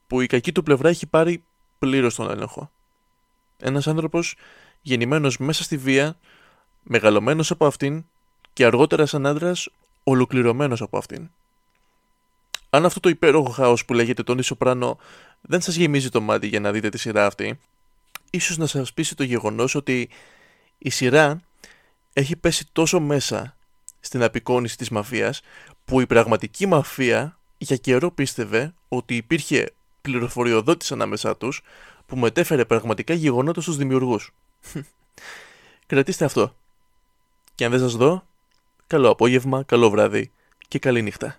που 0.08 0.22
η 0.22 0.28
κακή 0.28 0.52
του 0.52 0.64
πλευρά 0.64 0.90
έχει 0.90 1.08
πάρει 1.08 1.44
πλήρως 1.80 2.16
τον 2.16 2.30
έλεγχο. 2.30 2.72
Ένας 3.58 3.88
άνθρωπος 3.88 4.36
γεννημένος 4.82 5.38
μέσα 5.38 5.64
στη 5.64 5.78
βία, 5.78 6.18
μεγαλωμένος 6.84 7.52
από 7.52 7.66
αυτήν 7.66 8.06
και 8.54 8.66
αργότερα 8.66 9.06
σαν 9.06 9.26
άντρας 9.26 9.70
ολοκληρωμένος 10.04 10.82
από 10.82 10.98
αυτήν. 10.98 11.30
Αν 12.70 12.86
αυτό 12.86 13.00
το 13.00 13.10
υπέροχο 13.10 13.50
χάος 13.50 13.86
που 13.86 13.94
λέγεται 13.94 14.24
τον 14.24 14.44
Σοπράνο 14.44 14.98
δεν 15.42 15.62
σας 15.62 15.76
γεμίζει 15.76 16.10
το 16.10 16.22
μάτι 16.22 16.48
για 16.48 16.60
να 16.60 16.72
δείτε 16.72 16.90
τη 16.90 16.98
σειρά 16.98 17.26
αυτή, 17.26 17.60
ίσως 18.30 18.58
να 18.58 18.66
σας 18.66 18.94
πείσει 18.94 19.16
το 19.16 19.24
γεγονός 19.24 19.76
ότι 19.76 20.10
η 20.78 20.90
σειρά 20.90 21.42
έχει 22.18 22.36
πέσει 22.36 22.66
τόσο 22.72 23.00
μέσα 23.00 23.58
στην 24.00 24.24
απεικόνηση 24.24 24.78
της 24.78 24.90
μαφίας 24.90 25.42
που 25.86 26.02
η 26.02 26.08
πραγματική 26.08 26.66
μαφία 26.66 27.40
για 27.58 27.76
καιρό 27.76 28.12
πίστευε 28.12 28.74
ότι 28.88 29.16
υπήρχε 29.16 29.72
πληροφοριοδότης 30.02 30.92
ανάμεσά 30.92 31.38
τους 31.38 31.62
που 32.06 32.18
μετέφερε 32.18 32.66
πραγματικά 32.66 33.14
γεγονότα 33.14 33.62
στους 33.62 33.78
δημιουργούς. 33.78 34.32
Κρατήστε 35.88 36.26
αυτό. 36.26 36.56
Και 37.56 37.66
αν 37.66 37.72
δεν 37.72 37.80
σας 37.80 37.96
δω, 37.96 38.28
καλό 38.88 39.10
απόγευμα, 39.10 39.64
καλό 39.64 39.90
βράδυ 39.90 40.32
και 40.68 40.80
καλή 40.80 41.02
νύχτα. 41.02 41.38